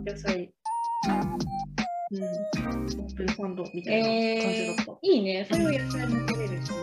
[0.06, 0.54] 野菜、
[2.12, 3.84] うん、オープンサンドみに。
[3.84, 4.92] たいな感じえだった。
[4.92, 5.48] ー、いいね。
[5.52, 6.76] それを野菜も取れるし、ね。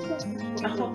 [0.65, 0.93] あそう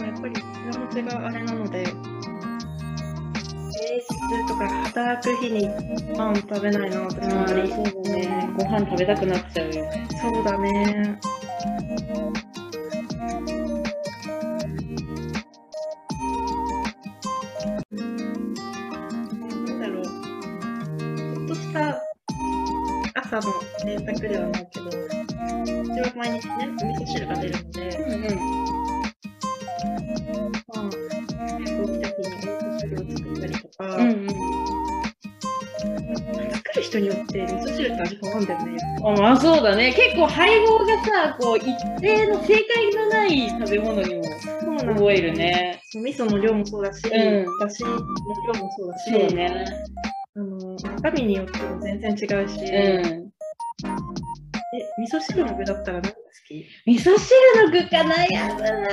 [0.00, 0.34] もやっぱり
[0.68, 1.94] 裏持ちがあれなので、平
[3.98, 5.68] 日とか働く日に
[6.16, 7.68] パン食べないな、私あんまり。
[7.68, 8.50] そうだね。
[8.56, 10.08] ご飯食べたくなっちゃうよね。
[10.20, 11.18] そうだね。
[17.90, 17.96] な
[19.74, 20.04] んだろう。
[20.04, 22.02] ちょっとした
[23.14, 23.42] 朝の
[23.84, 28.89] 贅沢ではないけど、うちは毎日ね、お味噌汁が出るので、うんうん。
[30.74, 30.90] まあ、
[31.48, 34.08] 早く起きた日にお味噌汁を作ったりとか、うん。
[34.08, 34.28] うん。
[36.50, 38.46] 作る人によって味噌汁って味変わるん。
[38.46, 38.78] だよね。
[39.04, 39.92] あまあそうだね。
[39.94, 41.64] 結構配合がさ、こう一
[42.00, 44.22] 定の正解のない食べ物にも
[44.78, 45.80] 覚えるね。
[45.94, 47.10] 味噌の量もそうだし、ん。
[47.10, 49.64] だしの量もそうだし、そうね。
[50.36, 53.32] あの中身によっても全然違うし、うん。
[54.72, 56.29] え、味噌汁の具だったら何が好き
[56.86, 58.88] 味噌汁の具かなやだな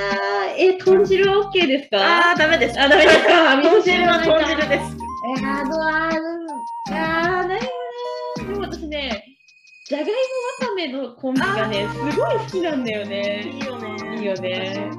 [0.55, 2.29] え、豚汁は OK ですか？
[2.31, 2.79] あー、ダメです。
[2.79, 3.57] あ、ダメですか？
[3.57, 4.97] 味噌豚汁は豚汁です。
[5.39, 6.13] えー、あのあー、
[6.91, 7.59] あー、なるほどね。
[8.37, 9.23] でも私ね、
[9.85, 13.41] じゃがいもわかめのコンビがね、すごい好きなんだよね。
[13.51, 14.17] いいよね。
[14.17, 14.91] いいよね。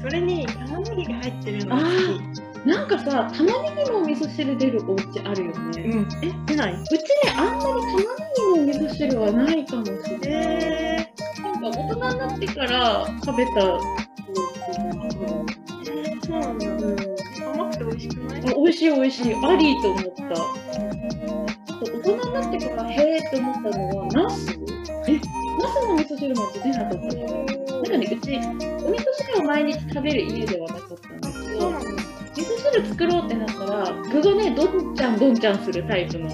[0.00, 5.58] そそれに玉ねぎが入ってるのが好なんかさ、玉ねぎのお味噌汁出るお家あるよき。
[5.78, 5.82] ね。
[5.84, 6.08] うん。
[6.22, 6.72] え、出ない？
[6.74, 6.98] うちね、
[7.36, 10.30] あんまり玉ねぎのお味噌汁はないかもしれない。
[10.30, 11.13] え
[11.44, 15.24] なんか大人になってから食べた記憶がある。
[15.84, 16.66] ー、そうなんだ。
[16.66, 16.96] うん
[17.54, 19.34] 甘くて美味しくないあ美味しい美味しい。
[19.34, 20.22] ありと思った。
[21.84, 24.58] 大人になってからへーって思ったのは、ナス？
[25.06, 25.20] え、
[25.60, 27.26] ナスの味噌汁なんて出なかったじゃん。
[27.26, 31.68] なんかね、うち、お味噌汁を毎日食べる家ではなかったんですけど。
[31.68, 36.28] 味噌汁作ろうってなったら、具がね、どんちゃんどんちゃんするタイプの。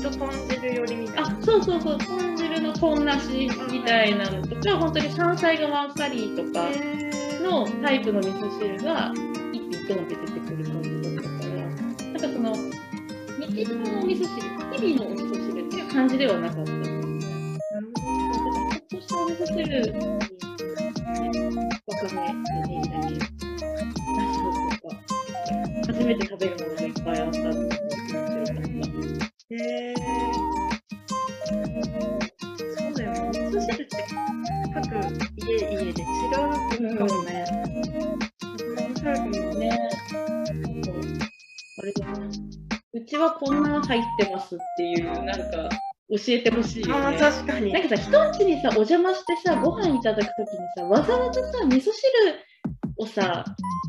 [0.00, 1.28] と豚汁寄りみたいな。
[1.28, 9.12] あ、そうそうそう、豚汁の豚なしみたいなのとか、本当に山菜がマンサリーとかえーのタイプの味噌汁が
[9.52, 12.56] 一品ドンって出てくる感じだったから、なんかその、
[13.48, 14.40] 日常のお味噌汁、
[14.76, 16.85] 日々のお味噌汁っていう感じではなかった。
[45.38, 45.68] なんか、
[46.08, 47.18] 教えてほしいよああ、ね。
[47.18, 47.72] 確かに。
[47.72, 51.92] なんかさ、人ん家にさ、お邪魔してさ、ご飯いただくときにさ、わざわざさ、味噌汁
[52.98, 53.44] をさ、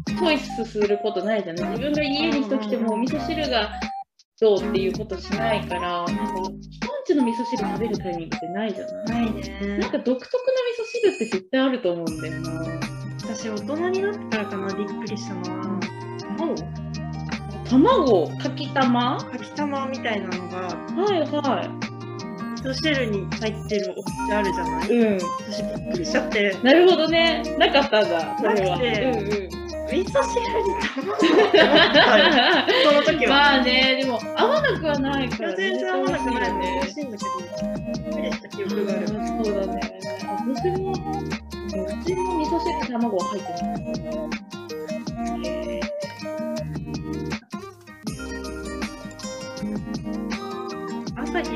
[0.07, 1.69] チョイスすることないじゃない？
[1.71, 3.69] 自分が家に人来ても、お味噌汁が
[4.41, 6.60] どうっていうことしないから、なんか、人ん
[7.07, 9.05] 家の味噌汁食べるタイミングってないじゃない？
[9.05, 9.91] ないねなん。
[9.91, 12.79] か独特の味噌汁って絶対あると思うんだよな。
[13.23, 15.79] 私、大人になってからかな、びっくりしたのは、
[17.69, 21.67] 卵かきたまかきたまみたいなのが、はいは
[22.56, 24.88] 味噌汁に入ってるお店あるじゃない？
[24.89, 25.01] い。
[25.01, 25.17] うん。
[25.17, 27.43] 私、びっくりしちゃって、なるほどね。
[27.58, 28.75] なかったんだ、それは。
[28.75, 29.49] うんうん。
[29.88, 31.15] 味噌汁に卵。
[32.84, 33.30] その時は。
[33.36, 37.30] まあね、でも合わなくはないから、全然合わなくないのね美味しいんだけど、
[37.93, 39.01] びっくりした記憶がある。
[39.01, 39.80] うんそうだね。
[40.27, 40.93] あ、私も、う
[42.03, 44.46] ちの味噌汁に卵は入ってない。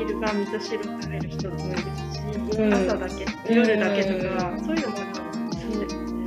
[0.04, 1.84] 昼晩味噌汁食べる人もいるし、
[2.58, 6.24] うん朝だけ、夜だけとか、うんそういうのもあるかもしれないですね。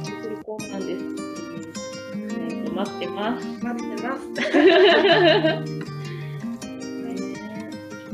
[0.00, 1.02] 味噌汁こんなんです。
[2.38, 3.46] ね待ってます。
[3.62, 4.22] 待ってます。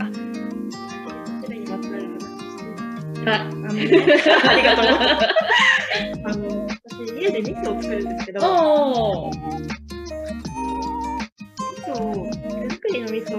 [0.01, 0.19] あ、味
[1.23, 3.39] 噌汁にまつわる話してはい。
[3.39, 3.79] あのね、
[4.45, 4.85] ありがとう。
[6.25, 8.41] あの、私、家で味噌を作るんですけど、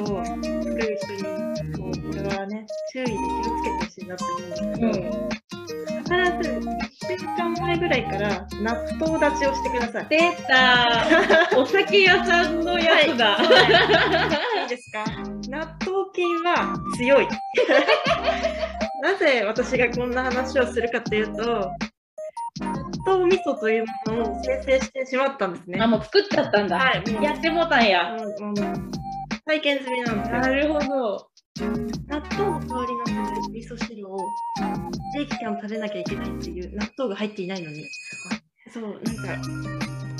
[0.03, 5.29] を作る人に、こう、これはね、注意で気をつけてほしいなって思うんですけど、うん。
[6.09, 6.09] 必
[6.49, 6.59] ず
[7.07, 10.07] 1週間前ぐらいから納豆立ちをしてください。
[10.09, 10.88] 出た
[11.59, 13.38] お酒屋さんのやつだ。
[14.62, 15.03] いいですか？
[15.49, 17.27] 納豆菌は強い。
[19.03, 21.71] なぜ私がこんな話をするかというと、納
[23.05, 25.79] 豆味噌というものを生成してしまったんですね。
[25.81, 26.77] あ、もう作っちゃったんだ。
[26.77, 28.15] はいやってもうたんや。
[28.17, 28.55] もうもう
[29.49, 30.39] 体験済みなんですよ。
[30.41, 31.27] なるほど。
[32.07, 34.19] 納豆の香りの味噌汁を
[35.15, 37.83] 定期間食べなきゃいけないっていう納豆が入っていないのに、
[38.67, 39.49] あそう、なんか、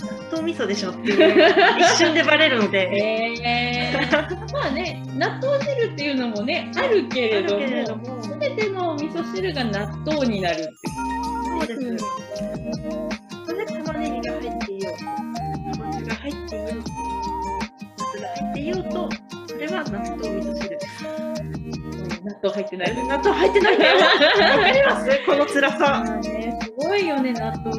[0.04, 2.89] 納豆味噌でしょっていう、一瞬でバレるので、
[3.46, 7.44] えー、まあね、納豆汁っていうのもね、あるけれ
[7.84, 8.24] ども、も。
[8.24, 10.72] すべての味噌汁が納豆になるって
[11.68, 12.06] そうです。
[13.46, 14.98] それ玉ねぎが入っていよう。
[14.98, 16.88] と、かぼちゃが入っていよう
[19.84, 20.78] は納豆味噌汁。
[22.24, 22.96] 納豆入ってない。
[22.96, 23.98] 納豆入ってないんだよ。
[23.98, 25.10] わかります？
[25.26, 25.78] この辛さ。
[25.80, 27.72] まあね、すごいよね、納豆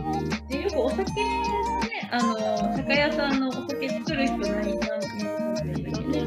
[0.48, 2.36] でよくお酒のね、あの、
[2.76, 6.26] 酒屋さんのお酒作る人ないな、なんて言うんだっけね。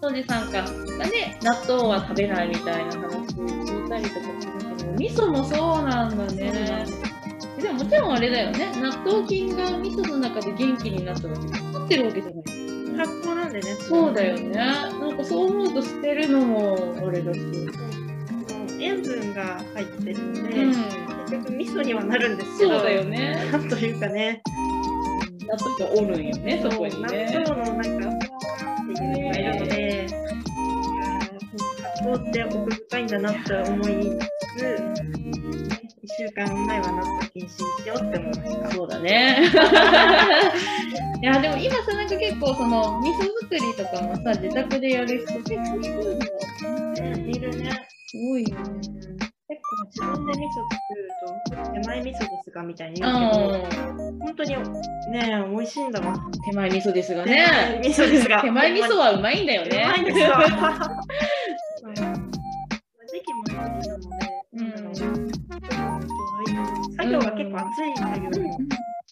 [0.00, 0.66] 当時さんかが
[1.06, 3.00] ね、納豆は食べないみたいな話
[3.36, 4.26] 聞いたりとか
[4.98, 6.84] 味噌もそうなんだね。
[7.60, 12.61] でももちろんあれだよね、納豆菌が味噌の中で元気になったわけ作ってるわけじゃない。
[12.96, 13.74] 発酵なんでね。
[13.74, 14.54] そうだよね。
[14.54, 17.40] なんかそう思うと捨てるのもあれだし。
[18.80, 20.70] 塩分が入ってるので、うん。
[20.70, 20.86] 結
[21.30, 23.48] 局味噌にはなるんですけど、そうだよね。
[23.52, 24.42] なんというかね、
[25.46, 27.30] 納豆がおるんよね、そこにね。
[27.32, 28.18] 納豆のなんか、っ
[28.96, 31.32] ていうのがいるので、いやー
[31.82, 34.62] 発酵って奥深いんだなって思いつつ、
[36.02, 38.70] 1週間前は納豆禁止にしようって思いました。
[38.72, 39.38] そうだね。
[41.22, 47.30] いや、でも今さ、なんか結構その、味噌作りとかもさ、自宅でやる人結構いるんだよね。
[47.30, 47.70] いるね。
[48.08, 48.64] すごいよね。
[49.48, 53.84] 結自分で味噌作ると手前味噌ですがみたいに言うあけど、
[54.18, 54.56] 本当に
[55.12, 56.16] ね美味しいんだわ。
[56.44, 57.80] 手前味噌ですがね。
[57.80, 58.42] 味噌ですが。
[58.42, 59.86] 手前味噌はうまいんだようね。
[67.12, 68.58] 作業が結構熱い作業でも、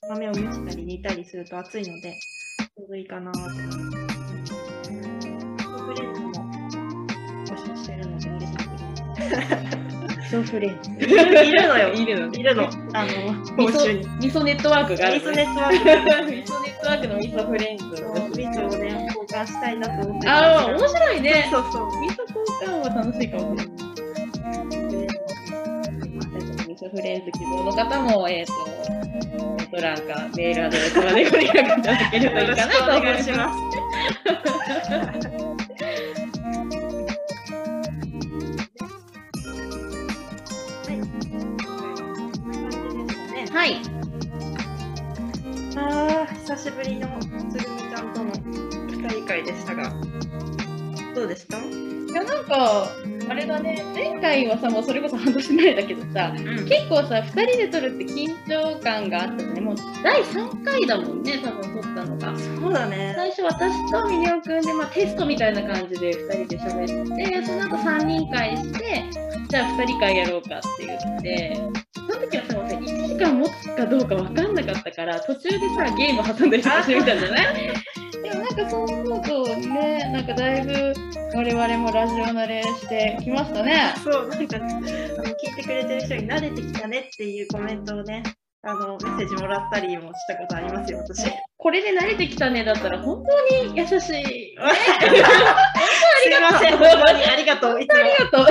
[0.08, 2.14] 豆を蒸したり煮たりすると熱いので、
[2.58, 3.78] ちょうどいいかなと思います。
[4.88, 6.32] フレンズも
[7.44, 8.70] 募集してるので入れてく
[9.20, 10.90] れソフレンズ。
[10.92, 10.96] い
[11.52, 12.70] るのよいるのいるの。
[12.94, 14.06] あの、味募集に。
[14.06, 15.44] 噌味噌ネットワークがあるのね。
[15.44, 17.84] ミスネットワークで味噌ネットワークの味噌フレンズ。
[17.84, 21.48] ミスをね、交換したいなと思ってああ、面白いね。
[21.52, 21.86] そうそう。
[22.00, 23.89] 味噌交換は楽しいかもしれない。
[26.80, 33.30] 味噌フレンズ希望の方も、えっ、ーと、ネット欄かメールアドレスまでご連絡いただければいいかなと思います。
[43.52, 43.76] はい。
[45.76, 45.78] あ
[46.22, 47.08] あ、久しぶりの
[47.50, 48.32] つるみちゃんとの
[48.88, 49.92] 二人会でしたが、
[51.14, 51.58] どうでした？
[51.58, 51.60] い
[52.14, 52.88] や、なんか、
[53.30, 62.36] あれだね、前回はさ、もうそれこそ半年前だけどさ、うん結構さ、2人で撮るって緊張感があったしね、もう第3回だもんね、多分撮ったのが。
[62.36, 63.14] そうだね。
[63.16, 69.04] 最初私とミネオくんで、まあ、テストみたいな感じで2人で喋ってその後3人会して
[69.48, 71.60] じゃあ2人会やろうかって言って
[71.94, 77.72] その時はさもうさ1時間持つかどうか分かんなかったから途中でさゲーム挟んだりしてみたんじゃない
[78.22, 83.94] でもなんかそう思うとねなんかだいぶ我々もラジオ慣れしてきましたね。
[84.02, 84.88] そう、なんか、あの聞
[85.52, 88.24] いてくれてる人に慣れてきたねっていうコメントをね、
[88.62, 91.30] あのメッセージもらったりもしたことありますよ、私。
[91.56, 94.00] これで慣れてきたねだったら本当に優しい。
[94.00, 94.74] すいま
[96.58, 97.80] せん、本当にありがとう。
[97.80, 98.46] いつもありがとう。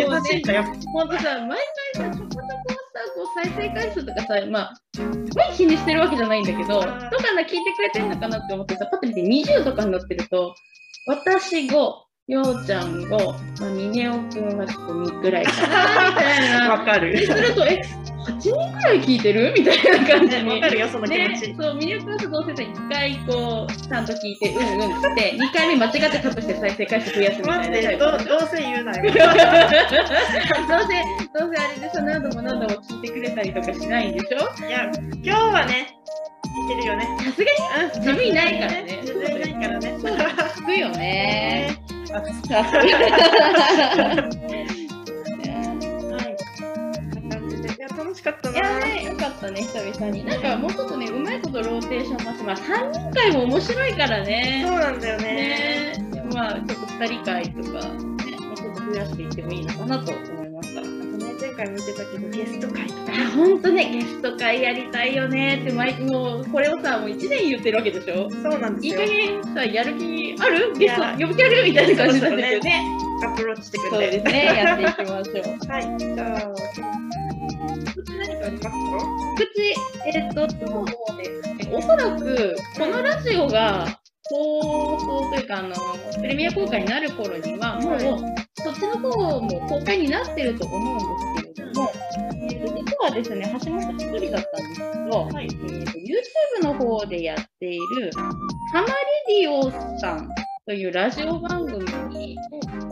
[0.00, 0.64] 優しいんだよ。
[0.94, 1.58] ほんとさ、毎
[1.94, 2.38] 回さ、ちょこちょこさ、
[3.14, 6.94] こう再生回数とかさ、まあ、すごい気にしてるわけじゃないんだけど、とか
[7.34, 10.54] な、聞いてくれてんのかなって思ってさ、パッと見て20とかになってると、
[11.06, 11.92] 私5、
[12.26, 16.70] ようちゃん5、まあ、ミネオくんはちょっと2くらいかな、みたいな。
[16.70, 17.18] わかる。
[17.18, 17.82] すると、え、
[18.26, 19.52] 8人くらい聞いてる？
[19.54, 20.48] みたいな感じに。
[20.54, 21.54] わかるよ、その気持ね、ち。
[21.54, 28.18] そう、魅力はさ、どうせさ、1回こう、ちゃんと聞いて、うんうんって、2回目間違ってカットして再生回数増やすみたいな。
[28.18, 29.02] どうどうせ言うなよ。
[29.04, 29.20] どうせ、
[31.38, 34.66] どうせあれでさ、何度も何度も聞いてくれたりとかしないんでしょ？
[34.66, 34.90] いや、
[35.22, 35.88] 今日はね、
[36.70, 37.06] 聞いてるよね。
[37.18, 39.94] さすがにうん自分いないからね自分いないからね。
[40.56, 41.83] 聞くよね。
[42.14, 42.40] 楽し
[48.22, 48.60] かったいな。
[48.60, 50.24] やね、よかったね、久々に。
[50.24, 54.64] なんかもうちょっとね、うまいことローテーション回して、まあ3人会も面白いからね。
[54.66, 55.96] そうなんだよね。
[56.12, 57.72] ねまあ、ちょっと2人会とか、ね、
[58.38, 60.33] もうちょっと増やしていってもいいのかなと思
[61.56, 63.12] 回も言ってたけど、ゲスト会とか。
[63.12, 68.28] あ、ほんとね、ゲスト会やりたいよねって、毎もう、これをさ、もう1年言ってるわけでしょ？
[68.30, 69.14] そうなんですよいい加。
[69.42, 70.72] 減さ、やる気ある？
[70.78, 71.64] ゲスト呼ぶ気ある？
[71.64, 72.82] みたいな感じなんですよね。
[73.24, 74.18] アプローチしてくそうれて。
[74.18, 75.34] ですね、やっていきましょう。
[75.70, 75.98] はい。
[75.98, 76.52] じゃあ、
[78.18, 78.70] 何かありますか？
[79.36, 79.44] 口、
[80.06, 80.84] えっと、そう
[81.72, 83.98] おそらく、このラジオが
[84.30, 85.74] 放送というか、あの、
[86.16, 91.33] プレミア公開になる頃には、もう、はいそっちの方も公開になってると思うんです
[93.04, 95.44] はですね、橋本一人だったんですけど、はい。
[95.44, 98.10] えーと YouTube の方でやっている、
[98.72, 98.94] ハマレ
[99.42, 100.28] ディオさん
[100.66, 102.36] というラジオ番組に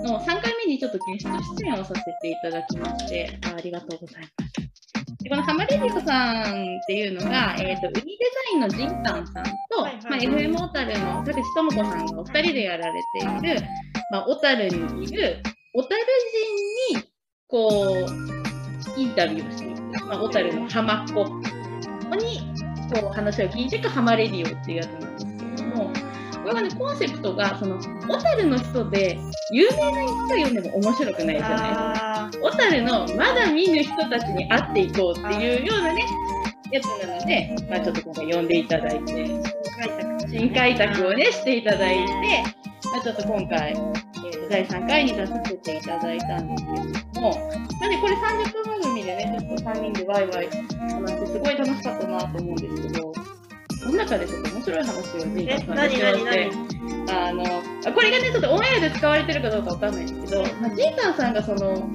[0.02, 1.30] の3回目にちょっとゲスト
[1.62, 5.22] 出演をさせていただきまして、あありがとうございます。
[5.22, 13.60] でこのハマレディオさんっていうのが、えー、とウニデザインのジンタンさんと、はいはいまあ、FM 小樽の田口智子さんがお二人でやられている、
[14.10, 15.42] まあ、小樽にいる
[15.74, 16.00] 小樽
[16.90, 17.04] 人に
[17.46, 17.68] こ
[18.96, 19.71] うインタビューをして
[20.06, 21.62] まあ、小樽の浜っ子。
[22.16, 22.40] に
[22.92, 25.92] こう話を聞いていくハマレディオっていうやつなんですけれども、
[26.42, 29.18] これがね、コンセプトが、その、小樽の人で、
[29.52, 36.04] 有名な人が読んでも面白くないじゃないあ小樽のまだ見ぬ人たちに会っていこうっていうようなね、
[36.70, 39.42] やつなので、まあちょっと今回読んでいただいて。
[40.28, 42.10] 新開拓をね、していただいて、
[42.90, 44.11] まあちょっと今回、えー
[44.42, 47.30] と第3回に出させていただいたんですけれども、
[47.80, 53.12] なんでこれ30分番組でね、ちょっと3人でワイワイ話して、すごい楽しかったなと思うんですけど、
[53.82, 56.18] その中でちょっと面白い話をジェイえ、カさんしま何？
[56.18, 56.50] して
[57.06, 57.44] 何、あの、
[57.86, 61.90] あこれがね、ちょっとオンエアで使われてるかどうかわかんないんですけど、まあ、ジータンさんがその、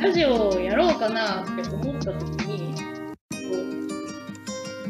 [0.00, 2.76] ラジオをやろうかなって思った時に、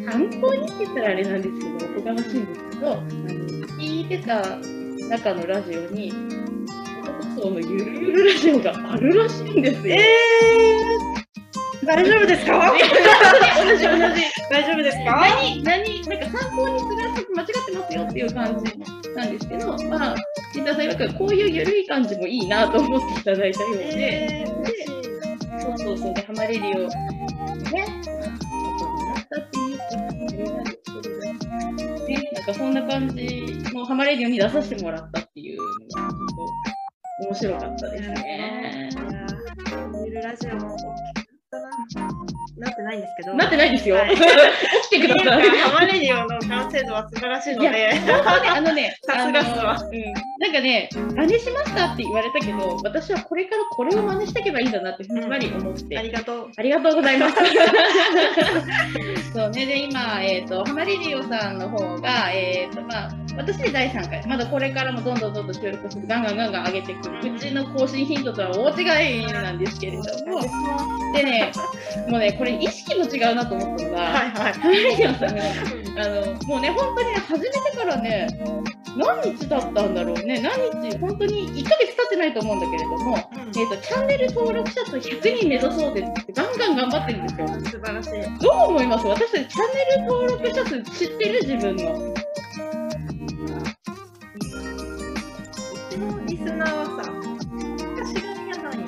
[0.04, 3.02] 参考にってたらあれなんですけど、おこがましいんですけど、あの
[3.78, 4.42] 聞いてた
[5.08, 6.12] 中のラジオに、
[7.36, 9.94] 男層のゆるゆるラジオがあるらしいんですよ。
[9.94, 12.72] えー、大丈夫ですか？
[13.64, 14.22] 同じ同じ。
[14.50, 15.20] 大丈夫ですか？
[15.20, 16.92] 何、何、なんか参考にする
[17.34, 20.14] 間違ってますよっていう感じなんですけど、まあ、
[20.54, 24.46] 伊田さん曰くこういう緩い感じもいいなと思っていただいたようで。
[25.60, 26.74] そうそうそう、で、ハマレリオ、ね、
[32.08, 35.60] ね、なんかそんな感じのハマレリオに出させてもらったっていう
[37.18, 38.90] 面白かったですね。
[38.92, 40.76] いやーゆるラジオも
[42.58, 43.34] なってないんですけど。
[43.34, 43.96] なってないですよ。
[43.96, 44.22] はい起
[44.88, 45.48] きてください。
[45.50, 47.70] ハマレディオの完成度は素晴らしいので。
[47.70, 48.00] ね、
[48.48, 49.76] あのね、 さすがっすわ
[50.38, 56.50] なんかね、真似しましたって言われたけど、私はこれからこれを真似していけばいいんだなってふんわり思って、ありがとう。
[56.56, 57.36] ありがとうございます。
[59.32, 70.40] そうね、で、今、えっ、と、ハマリリオさんの方が、えっ、と、まあ、私で第3回、まだこれからもどんどんどんどん収録して、ガンガンガンガン上げていく、うちの更新頻度とは大違いなんですけれども、
[71.12, 71.45] でね、
[72.08, 74.54] もうね、これ意識も違うなと思ったのが、はいはい。
[75.98, 78.28] あの、もうね、本当にね、始めてからね、
[78.96, 87.48] 何日だったんだろうね、何日、本当に1ヶ月経ってないと思うんだけれども、えー、とチャンネル登録者数100人目指そうでってガンガン頑張ってるんですよ。
[87.48, 88.10] 素晴らしい。
[88.40, 89.06] どう思います？
[89.06, 91.40] 私たちチャンネル登録者数知ってる？
[91.42, 91.92] 自分の。
[91.92, 92.14] う
[95.90, 97.12] ちのリスナーはさ、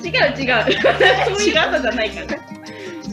[0.09, 0.77] 違う違う。
[1.37, 2.59] そういうことじゃないから。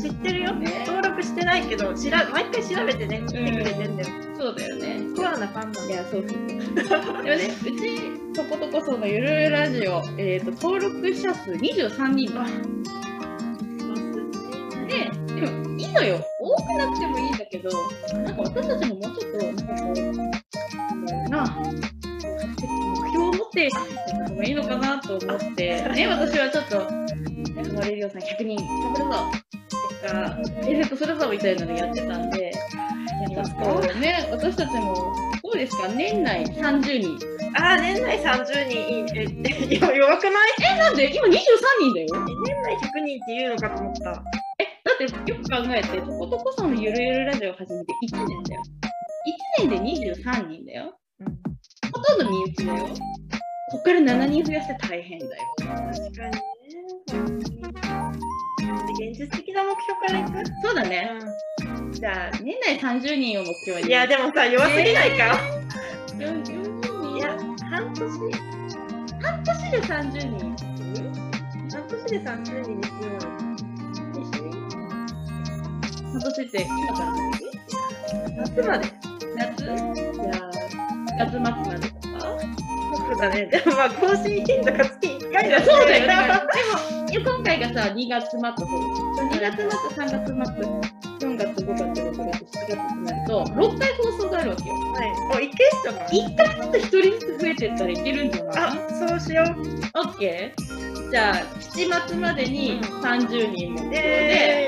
[0.00, 0.54] 知ってるよ。
[0.54, 4.08] ね登録してないけど、しら毎回調べてね、見てくれてんだよ。
[4.38, 5.00] そうだよね。
[5.16, 5.90] コアなファン。
[5.90, 6.38] いや、そうそう。
[6.78, 12.44] でもね、うち、とことこそのゆるラジオ、えー、と登録者数23人だ。
[14.86, 16.20] で、でもいいのよ。
[16.40, 17.70] 多くなくてもいいんだけど、
[18.12, 19.92] なんか私たちももうちょっと、なんかこ
[21.26, 22.05] う、なん
[23.32, 23.72] だろうな、目標を持ってやっ
[24.24, 26.76] た方がいいのかなと思って、ね、私はちょっと、
[27.74, 29.10] マレリオさん100人頑張るぞ
[30.00, 32.52] とか、プレゼントするぞみたいなのやってたんで、
[33.30, 34.94] いや、ちょっとね、私たちも、
[35.42, 35.88] どうですか？
[35.88, 37.18] 年内30人。
[37.58, 39.06] あー、年内30人いい。
[39.14, 39.26] え、
[39.72, 40.50] え弱弱くない？
[40.74, 41.14] え、なんで？
[41.14, 41.32] 今23
[41.80, 42.06] 人だよ。
[42.12, 44.22] え年内100人って言うのかと思った。
[44.58, 48.62] え、だってよく考えて、とことこそのゆるゆるラジオを始めて1年だよ。
[49.62, 49.78] 1年で
[50.22, 50.98] 23人だよ。
[52.06, 52.78] とんど身内だよ。
[53.72, 55.32] こっから7人増やして大変だよ。
[55.58, 56.40] 確かにね。
[58.98, 60.50] 現実的な目標からいく？
[60.62, 61.18] そうだね。
[61.90, 63.88] じゃあ、年内30人を目標に。
[63.88, 65.38] いや、でもさ、弱すぎないか、
[66.16, 67.16] 40人？
[67.16, 67.36] いや、
[67.70, 68.08] 半年、
[69.20, 70.56] 半年で30人。
[71.70, 72.94] 半年で30人にしよ
[76.12, 77.14] 半年って今からう。
[78.36, 78.82] 夏まで。
[79.36, 79.64] 夏？
[79.64, 80.75] じゃあ、
[81.18, 82.26] 月末までとか？
[82.96, 83.46] そうだね。
[83.46, 86.14] でもまあ、更新頻度が月1回だしそうだよね。
[87.12, 88.56] でも、今回がさ、2月末の方。
[88.56, 89.64] 2月末、
[90.04, 90.36] 3月末、
[91.18, 94.74] 4月、5月、6月、7月ってなると、6回放送があるわけよ。
[94.74, 95.04] は
[95.34, 95.38] い。
[95.38, 95.98] お、いけっしょな。
[96.06, 98.54] 1回ずつ1人ずつ増えてったらいけるんじゃない？
[98.58, 98.74] あ、
[99.08, 99.98] そうしよう。
[99.98, 103.96] オッケーじゃあ、7月までに30人目標で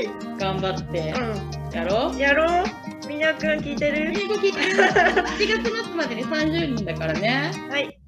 [0.04, 2.12] え頑張ってー、やろう。
[2.12, 2.18] うん。
[2.18, 2.64] やろう。
[3.18, 4.12] みんなくん聞いてる。
[4.16, 7.50] 英語聞いてる ?7 月末までに30人だからね。
[7.68, 7.98] はい。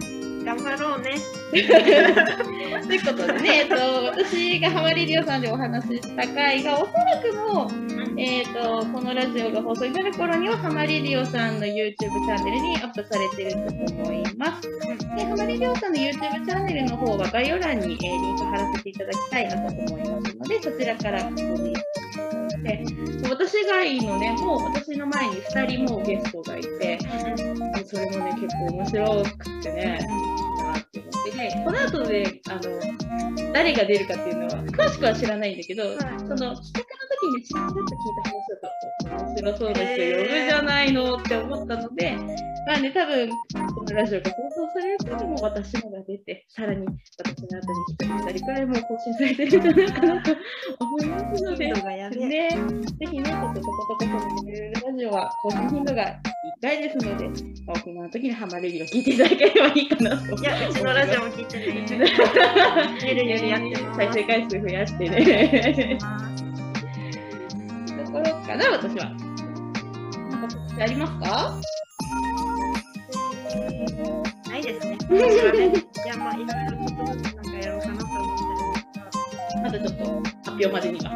[0.45, 1.17] 頑張ろうね。
[1.51, 10.13] ということでね、えっと、私がハマリリオさんでお話しした回が、おそらくもう、えっと、このラジオが放送になる。
[10.15, 13.51] 頃には、ハマリリオさんの YouTube チャンネルにアップされている。
[13.89, 14.71] と思います。
[15.17, 26.99] で、ハマリリオさんの YouTube チャンネルの方は概要欄に、えーリンク貼らせていただきたいなと思いますので、そちらからご確認していただいて、私がいいのね、もう私の前に2人もうゲストがいて、
[27.87, 30.30] それもね、結構面白くって思
[31.21, 37.87] ってね、この後で、あの、誰が出るかっていうのは、詳しくは知らないんだけど、はいその、企画の時にちらっと聞い
[38.23, 42.17] た話だと、面白そうな人呼ぶじゃないのって思ったので、
[42.67, 46.87] まあね、多分、このラジオが放送される頃も私のが出て、さらに
[47.19, 50.37] 私の後に1人2人くらいもう更新されてるんじゃないかなと
[50.79, 51.67] 思いますので。
[51.67, 56.17] ね、ぜひね、ちょっととことこそのゆるゆるラジオは更新頻度が1
[56.63, 57.31] 回ですので、
[57.67, 60.35] お暇な時にハマれるよ聞いていただければいいかなと。
[60.35, 62.11] いや、うちのラジオも聞いてね。
[63.03, 63.97] ゆるゆるやってます。
[63.97, 65.99] 再生回数増やしてね。
[68.05, 69.11] ところかな、私は。
[70.31, 70.49] なん。
[70.49, 71.61] か告知ありますか
[74.49, 74.99] ないですね。
[75.09, 75.67] 私はね。
[76.05, 77.47] いや、まあ、いろいろちょっとずつなん。
[77.51, 78.63] かやろうかなと思ってるん。
[78.63, 79.03] ですが。
[79.63, 80.05] まだちょっと
[80.45, 81.11] 発表までには。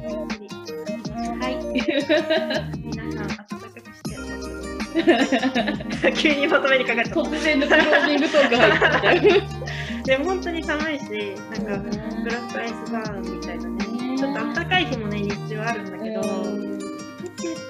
[1.49, 1.57] い。
[1.63, 4.01] 皆さん、暖かくし
[6.01, 8.79] て急にまとめにかかっちゃっ突然のクロージングトーク入っ。
[8.79, 9.01] た。
[10.05, 11.03] でも本当に寒いし、
[11.51, 11.89] なんか
[12.23, 16.65] ブラックアイスバーンみたいなね、ちょっと暖かい日もね、日中はあるんだけど、溶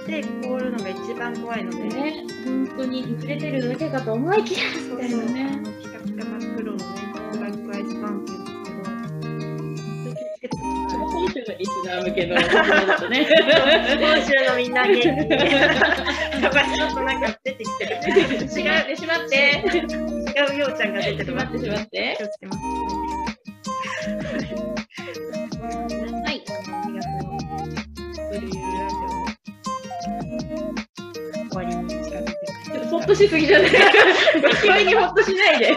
[0.07, 4.59] けて凍るのが一番怖いので、ね、本当に濡れてるだけかと思いきや
[4.89, 5.59] みたいなね。
[5.81, 6.85] ピカピカ真っ黒のね、
[7.33, 10.74] ブラックアイスバーンっていうんですけど、気をつけてください。
[11.57, 13.27] リスナー向けのだとね。
[14.49, 15.07] のみんな元気。
[15.09, 15.29] に。
[16.41, 17.95] やばい、ちょっとなんか出てきてる。
[17.95, 19.63] 違う、しまってしまって。
[20.35, 21.33] 違うようちゃんが出てる。
[21.33, 22.17] まってしまって。
[22.17, 22.23] 気。
[22.23, 22.59] をつけます。
[26.13, 26.43] はい。
[26.45, 27.35] ありがとう。
[28.31, 28.99] ブルーユーラジオ
[31.49, 32.25] 終わりに近づい。
[32.25, 32.71] てます。
[32.71, 33.69] ちょっとほっとしすぎじゃない。
[33.71, 33.75] 勢
[34.81, 34.85] い。
[34.85, 35.59] にほっとしない。
[35.59, 35.75] で。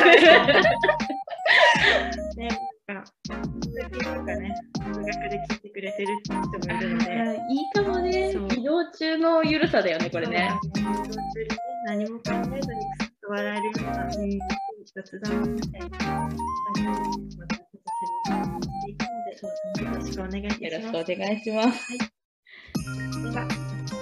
[5.78, 8.48] くれてる人もいるので、いいかもねそう。
[8.52, 10.50] 移動中のゆるさだよね、これね。
[10.74, 10.82] そう。
[10.82, 11.56] 移動中にね
[11.86, 14.10] 何も考えずにくすっと笑えるような、
[14.96, 16.28] 雑談みたいな、ま
[17.46, 21.04] たちょっとするしていくので、よろしくお願いいたしよろします。
[21.04, 21.98] くお願いします。
[23.22, 23.46] では、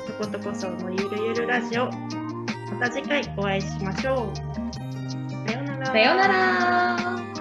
[0.07, 1.93] とことこそのゆるゆるラジオ、ま
[2.81, 4.37] た次回お会いしましょう。
[5.47, 5.87] さようなら。
[5.87, 7.36] さようなら。